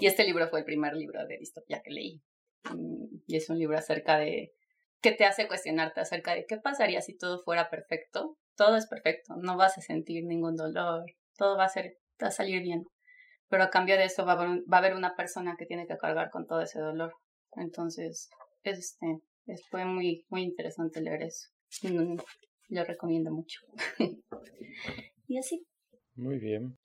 Y 0.00 0.06
este 0.06 0.24
libro 0.24 0.48
fue 0.48 0.60
el 0.60 0.64
primer 0.64 0.94
libro 0.94 1.24
de 1.26 1.38
distopía 1.38 1.80
que 1.80 1.92
leí. 1.92 2.22
Mm, 2.70 3.06
y 3.28 3.36
es 3.36 3.48
un 3.48 3.58
libro 3.58 3.78
acerca 3.78 4.18
de 4.18 4.52
que 5.02 5.12
te 5.12 5.24
hace 5.24 5.48
cuestionarte 5.48 6.00
acerca 6.00 6.34
de 6.34 6.46
qué 6.46 6.56
pasaría 6.56 7.02
si 7.02 7.16
todo 7.16 7.40
fuera 7.40 7.68
perfecto. 7.68 8.38
Todo 8.56 8.76
es 8.76 8.86
perfecto, 8.86 9.34
no 9.36 9.56
vas 9.56 9.76
a 9.76 9.80
sentir 9.80 10.24
ningún 10.24 10.56
dolor, 10.56 11.04
todo 11.36 11.56
va 11.56 11.64
a, 11.64 11.68
ser, 11.68 11.96
va 12.22 12.28
a 12.28 12.30
salir 12.30 12.62
bien. 12.62 12.84
pero 13.48 13.64
a 13.64 13.70
cambio 13.70 13.96
de 13.96 14.04
eso 14.04 14.24
va 14.24 14.34
a, 14.34 14.78
haber, 14.78 14.94
una 14.94 15.14
persona 15.16 15.56
que 15.58 15.66
tiene 15.66 15.86
que 15.86 15.96
cargar 15.96 16.30
con 16.30 16.46
todo 16.46 16.60
ese 16.62 16.78
dolor. 16.78 17.12
Entonces, 17.56 18.30
este, 18.62 19.20
fue 19.70 19.84
muy, 19.84 20.24
muy 20.28 20.42
interesante 20.42 21.00
leer 21.00 21.22
eso. 21.22 21.48
Mm, 21.82 22.16
lo 22.68 22.84
recomiendo 22.84 23.30
mucho. 23.30 23.60
y 25.28 25.38
así. 25.38 25.66
Muy 26.14 26.38
bien. 26.38 26.78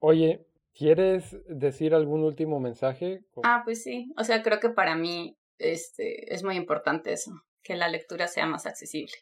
Oye, 0.00 0.46
¿quieres 0.74 1.36
decir 1.48 1.94
algún 1.94 2.22
último 2.22 2.60
mensaje? 2.60 3.24
Ah, 3.42 3.62
pues 3.64 3.82
sí. 3.82 4.12
O 4.16 4.24
sea, 4.24 4.42
creo 4.42 4.60
que 4.60 4.70
para 4.70 4.96
mí 4.96 5.36
este, 5.60 6.32
es 6.32 6.42
muy 6.42 6.56
importante 6.56 7.12
eso, 7.12 7.32
que 7.62 7.76
la 7.76 7.88
lectura 7.88 8.26
sea 8.26 8.46
más 8.46 8.66
accesible. 8.66 9.14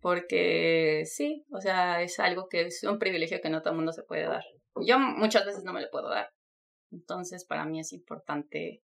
Porque 0.00 1.04
sí, 1.06 1.44
o 1.50 1.60
sea, 1.60 2.02
es 2.02 2.20
algo 2.20 2.48
que 2.48 2.62
es 2.62 2.82
un 2.84 2.98
privilegio 2.98 3.40
que 3.40 3.48
no 3.48 3.62
todo 3.62 3.72
el 3.72 3.76
mundo 3.76 3.92
se 3.92 4.02
puede 4.02 4.24
dar. 4.24 4.44
Yo 4.86 4.98
muchas 4.98 5.46
veces 5.46 5.64
no 5.64 5.72
me 5.72 5.80
lo 5.80 5.90
puedo 5.90 6.10
dar. 6.10 6.30
Entonces, 6.90 7.44
para 7.44 7.64
mí 7.64 7.80
es 7.80 7.92
importante 7.92 8.82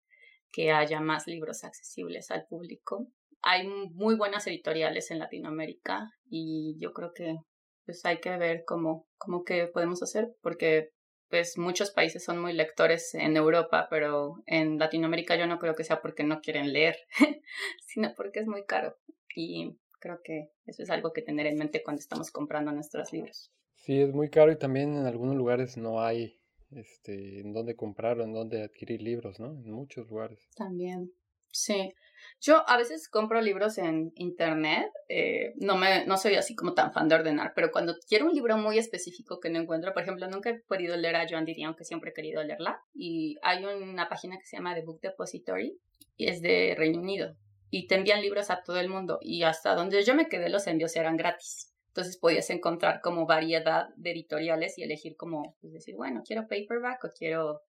que 0.52 0.70
haya 0.70 1.00
más 1.00 1.26
libros 1.26 1.64
accesibles 1.64 2.30
al 2.30 2.46
público. 2.46 3.08
Hay 3.42 3.66
muy 3.66 4.16
buenas 4.16 4.46
editoriales 4.46 5.10
en 5.10 5.18
Latinoamérica 5.18 6.10
y 6.28 6.76
yo 6.78 6.92
creo 6.92 7.12
que 7.14 7.36
pues 7.84 8.04
hay 8.04 8.20
que 8.20 8.36
ver 8.36 8.64
cómo, 8.66 9.06
cómo 9.16 9.44
que 9.44 9.66
podemos 9.66 10.02
hacer, 10.02 10.28
porque 10.42 10.90
pues 11.28 11.58
muchos 11.58 11.90
países 11.90 12.24
son 12.24 12.40
muy 12.40 12.52
lectores 12.52 13.14
en 13.14 13.36
Europa, 13.36 13.86
pero 13.90 14.42
en 14.46 14.78
Latinoamérica 14.78 15.36
yo 15.36 15.46
no 15.46 15.58
creo 15.58 15.74
que 15.74 15.84
sea 15.84 16.00
porque 16.00 16.24
no 16.24 16.40
quieren 16.40 16.72
leer, 16.72 16.96
sino 17.86 18.14
porque 18.14 18.40
es 18.40 18.46
muy 18.46 18.64
caro. 18.64 18.96
Y 19.34 19.76
creo 20.00 20.20
que 20.22 20.50
eso 20.66 20.82
es 20.82 20.90
algo 20.90 21.12
que 21.12 21.22
tener 21.22 21.46
en 21.46 21.56
mente 21.56 21.82
cuando 21.82 22.00
estamos 22.00 22.30
comprando 22.30 22.72
nuestros 22.72 23.12
libros. 23.12 23.52
Sí, 23.74 24.00
es 24.00 24.12
muy 24.12 24.30
caro 24.30 24.50
y 24.52 24.58
también 24.58 24.96
en 24.96 25.06
algunos 25.06 25.36
lugares 25.36 25.76
no 25.76 26.00
hay 26.00 26.40
este, 26.70 27.40
en 27.40 27.52
dónde 27.52 27.76
comprar 27.76 28.18
o 28.18 28.24
en 28.24 28.32
dónde 28.32 28.62
adquirir 28.62 29.02
libros, 29.02 29.40
¿no? 29.40 29.52
En 29.52 29.70
muchos 29.70 30.08
lugares. 30.08 30.48
También, 30.56 31.12
sí. 31.50 31.94
Yo 32.40 32.68
a 32.68 32.76
veces 32.76 33.08
compro 33.08 33.40
libros 33.40 33.78
en 33.78 34.12
internet, 34.14 34.90
eh, 35.08 35.54
no, 35.56 35.76
me, 35.76 36.06
no 36.06 36.16
soy 36.16 36.36
así 36.36 36.54
como 36.54 36.72
tan 36.72 36.92
fan 36.92 37.08
de 37.08 37.16
ordenar, 37.16 37.52
pero 37.54 37.72
cuando 37.72 37.96
quiero 38.08 38.26
un 38.26 38.32
libro 38.32 38.56
muy 38.56 38.78
específico 38.78 39.40
que 39.40 39.50
no 39.50 39.58
encuentro, 39.58 39.92
por 39.92 40.04
ejemplo, 40.04 40.28
nunca 40.28 40.50
he 40.50 40.60
podido 40.60 40.96
leer 40.96 41.16
a 41.16 41.26
Joan 41.28 41.44
Didion, 41.44 41.74
que 41.74 41.84
siempre 41.84 42.10
he 42.10 42.14
querido 42.14 42.42
leerla, 42.44 42.80
y 42.94 43.38
hay 43.42 43.64
una 43.64 44.08
página 44.08 44.38
que 44.38 44.46
se 44.46 44.56
llama 44.56 44.76
The 44.76 44.82
Book 44.82 45.00
Depository, 45.00 45.80
y 46.16 46.28
es 46.28 46.40
de 46.40 46.76
Reino 46.78 47.00
Unido, 47.00 47.34
y 47.70 47.88
te 47.88 47.96
envían 47.96 48.22
libros 48.22 48.50
a 48.50 48.62
todo 48.62 48.78
el 48.78 48.88
mundo, 48.88 49.18
y 49.20 49.42
hasta 49.42 49.74
donde 49.74 50.04
yo 50.04 50.14
me 50.14 50.28
quedé 50.28 50.48
los 50.48 50.68
envíos 50.68 50.94
eran 50.94 51.16
gratis. 51.16 51.72
Entonces 51.88 52.18
podías 52.18 52.48
encontrar 52.50 53.00
como 53.00 53.26
variedad 53.26 53.88
de 53.96 54.12
editoriales 54.12 54.78
y 54.78 54.84
elegir 54.84 55.16
como, 55.16 55.56
pues 55.60 55.72
decir, 55.72 55.96
bueno, 55.96 56.22
quiero 56.24 56.42
paperback 56.42 57.02
o 57.04 57.08
quiero, 57.10 57.62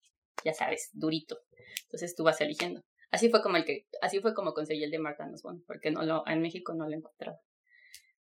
ya 0.43 0.53
sabes, 0.53 0.89
durito. 0.91 1.39
Entonces 1.83 2.13
tú 2.13 2.25
vas 2.25 2.41
eligiendo. 2.41 2.83
Así 3.09 3.29
fue 3.29 3.41
como 3.41 3.57
el 3.57 3.65
que, 3.65 3.87
así 4.01 4.19
fue 4.19 4.33
como 4.33 4.53
conseguí 4.53 4.83
el 4.83 4.91
de 4.91 4.99
Marta 4.99 5.25
Nussbaum, 5.25 5.63
porque 5.65 5.91
no 5.91 6.03
lo, 6.03 6.27
en 6.27 6.41
México 6.41 6.73
no 6.73 6.87
lo 6.87 6.95
encontraba. 6.95 7.39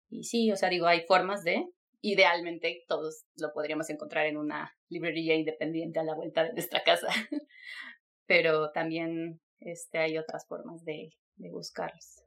Y 0.08 0.24
sí, 0.24 0.50
o 0.52 0.56
sea, 0.56 0.68
digo, 0.68 0.86
hay 0.86 1.02
formas 1.02 1.44
de, 1.44 1.68
idealmente 2.00 2.84
todos 2.88 3.24
lo 3.36 3.52
podríamos 3.52 3.90
encontrar 3.90 4.26
en 4.26 4.36
una 4.36 4.76
librería 4.88 5.34
independiente 5.34 5.98
a 5.98 6.04
la 6.04 6.14
vuelta 6.14 6.44
de 6.44 6.52
nuestra 6.52 6.82
casa. 6.84 7.08
Pero 8.26 8.70
también 8.72 9.40
este, 9.60 9.98
hay 9.98 10.18
otras 10.18 10.46
formas 10.46 10.84
de, 10.84 11.14
de 11.36 11.50
buscarlos. 11.50 12.22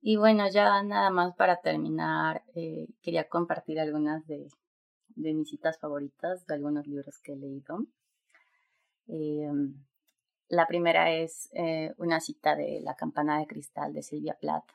Y 0.00 0.16
bueno, 0.16 0.48
ya 0.50 0.82
nada 0.82 1.10
más 1.10 1.34
para 1.34 1.60
terminar, 1.60 2.42
eh, 2.54 2.86
quería 3.02 3.26
compartir 3.26 3.80
algunas 3.80 4.26
de, 4.26 4.48
de, 5.08 5.32
mis 5.32 5.48
citas 5.48 5.78
favoritas 5.78 6.46
de 6.46 6.54
algunos 6.54 6.86
libros 6.86 7.18
que 7.22 7.32
he 7.32 7.36
leído. 7.36 7.86
Eh, 9.08 9.50
la 10.54 10.66
primera 10.66 11.10
es 11.10 11.50
eh, 11.52 11.92
una 11.98 12.20
cita 12.20 12.56
de 12.56 12.80
La 12.80 12.94
campana 12.94 13.38
de 13.38 13.46
cristal 13.46 13.92
de 13.92 14.02
Silvia 14.02 14.36
Plath 14.40 14.70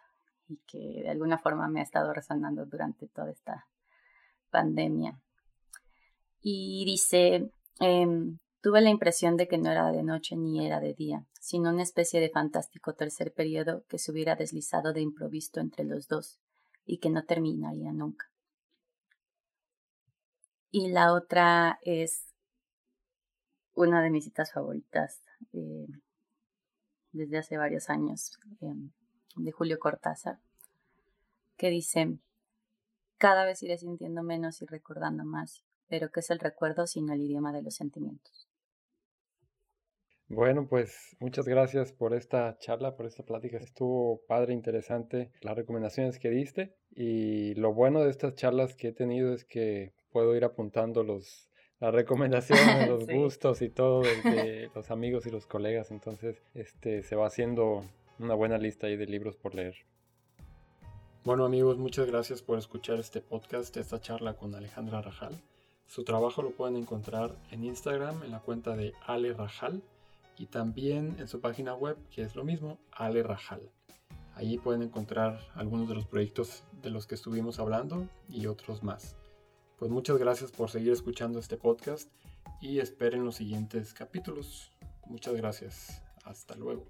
y 0.48 0.58
que 0.68 1.04
de 1.04 1.10
alguna 1.10 1.38
forma 1.38 1.68
me 1.68 1.80
ha 1.80 1.84
estado 1.84 2.13
resonando 2.13 2.65
durante 2.65 3.08
toda 3.08 3.32
esta 3.32 3.68
pandemia. 4.50 5.20
Y 6.42 6.84
dice, 6.86 7.52
em, 7.80 8.39
tuve 8.62 8.82
la 8.82 8.89
impresión 8.89 9.38
de 9.38 9.48
que 9.48 9.58
no 9.58 9.72
era 9.72 9.92
de 9.92 10.04
noche 10.04 10.36
ni 10.36 10.65
era 10.65 10.80
de 10.80 10.94
día, 10.94 11.26
sino 11.39 11.70
una 11.70 11.84
especie 11.84 12.20
de 12.20 12.30
fantástico 12.30 12.94
tercer 12.94 13.34
periodo 13.34 13.84
que 13.88 14.00
se 14.00 14.12
hubiera 14.12 14.36
deslizado 14.36 14.94
de 14.94 15.02
improviso 15.02 15.60
entre 15.60 15.84
los 15.84 16.08
dos 16.08 16.39
y 16.86 16.98
que 16.98 17.10
no 17.10 17.24
terminaría 17.24 17.94
nunca. 17.94 18.32
Y 20.72 20.89
la 20.89 21.13
otra 21.13 21.80
es 21.82 22.34
una 23.74 24.02
de 24.02 24.10
mis 24.10 24.26
citas 24.26 24.52
favoritas 24.52 25.22
eh, 25.54 25.88
desde 27.12 27.38
hace 27.38 27.58
varios 27.58 27.89
años, 27.89 28.39
em, 28.62 28.91
de 29.36 29.52
Julio 29.52 29.80
Cortázar, 29.80 30.39
que 31.58 31.69
dice, 31.69 32.17
cada 33.17 33.45
vez 33.45 33.62
iré 33.63 33.78
sintiendo 33.78 34.23
menos 34.23 34.62
y 34.62 34.65
recordando 34.65 35.25
más, 35.25 35.63
pero 35.88 36.12
¿qué 36.12 36.21
es 36.21 36.30
el 36.30 36.39
recuerdo 36.39 36.88
sino 36.88 37.13
el 37.13 37.21
idioma 37.21 37.52
de 37.52 37.63
los 37.63 37.75
sentimientos? 37.75 38.49
Bueno, 40.30 40.67
pues 40.67 41.17
muchas 41.19 41.47
gracias 41.47 41.91
por 41.91 42.13
esta 42.13 42.56
charla, 42.60 42.95
por 42.95 43.08
esta 43.08 43.23
plática. 43.23 43.58
Estuvo 43.58 44.21
padre, 44.28 44.54
interesante 44.54 45.32
las 45.41 45.56
recomendaciones 45.56 46.19
que 46.19 46.30
diste. 46.30 46.75
Y 46.91 47.56
lo 47.56 47.73
bueno 47.73 48.04
de 48.04 48.12
estas 48.12 48.36
charlas 48.36 48.75
que 48.75 48.89
he 48.89 48.93
tenido 48.93 49.34
es 49.34 49.43
que 49.43 49.95
puedo 50.12 50.36
ir 50.36 50.43
apuntando 50.43 51.04
los 51.04 51.48
las 51.80 51.94
recomendaciones, 51.94 52.88
los 52.89 53.08
gustos 53.08 53.62
y 53.62 53.70
todo 53.70 54.02
de, 54.02 54.70
los 54.76 54.92
amigos 54.92 55.26
y 55.26 55.32
los 55.32 55.46
colegas. 55.46 55.92
Entonces, 55.92 56.42
este 56.54 57.04
se 57.04 57.15
va 57.15 57.28
haciendo 57.28 57.86
una 58.20 58.34
buena 58.34 58.58
lista 58.58 58.88
ahí 58.88 58.98
de 58.98 59.06
libros 59.06 59.38
por 59.38 59.56
leer. 59.56 59.76
Bueno 61.24 61.46
amigos, 61.46 61.78
muchas 61.78 62.08
gracias 62.08 62.42
por 62.42 62.58
escuchar 62.58 63.00
este 63.00 63.22
podcast, 63.22 63.76
esta 63.78 64.00
charla 64.00 64.36
con 64.36 64.56
Alejandra 64.56 65.02
Rajal. 65.02 65.34
Su 65.86 66.04
trabajo 66.04 66.42
lo 66.42 66.52
pueden 66.52 66.76
encontrar 66.76 67.36
en 67.52 67.63
Instagram 67.63 68.24
en 68.24 68.32
la 68.32 68.39
cuenta 68.39 68.76
de 68.76 68.94
Ale 69.06 69.34
Rajal 69.34 69.82
y 70.38 70.46
también 70.46 71.15
en 71.20 71.28
su 71.28 71.42
página 71.42 71.76
web 71.76 71.98
que 72.10 72.22
es 72.22 72.36
lo 72.36 72.44
mismo, 72.44 72.80
Ale 72.92 73.24
Rajal. 73.24 73.62
Allí 74.36 74.58
pueden 74.58 74.82
encontrar 74.82 75.39
algunos 75.56 75.89
de 75.89 75.96
los 75.96 76.08
proyectos 76.08 76.63
de 76.82 76.89
los 76.89 77.06
que 77.06 77.15
estuvimos 77.15 77.60
hablando 77.60 78.08
y 78.30 78.48
otros 78.48 78.82
más. 78.82 79.18
Pues 79.80 79.89
muchas 79.89 80.18
gracias 80.18 80.52
por 80.52 80.70
seguir 80.70 80.92
escuchando 80.92 81.39
este 81.39 81.56
podcast 81.56 82.12
y 82.60 82.80
esperen 82.80 83.24
los 83.24 83.36
siguientes 83.36 83.94
capítulos. 83.94 84.74
Muchas 85.08 85.34
gracias. 85.36 86.02
Hasta 86.26 86.56
luego. 86.56 86.86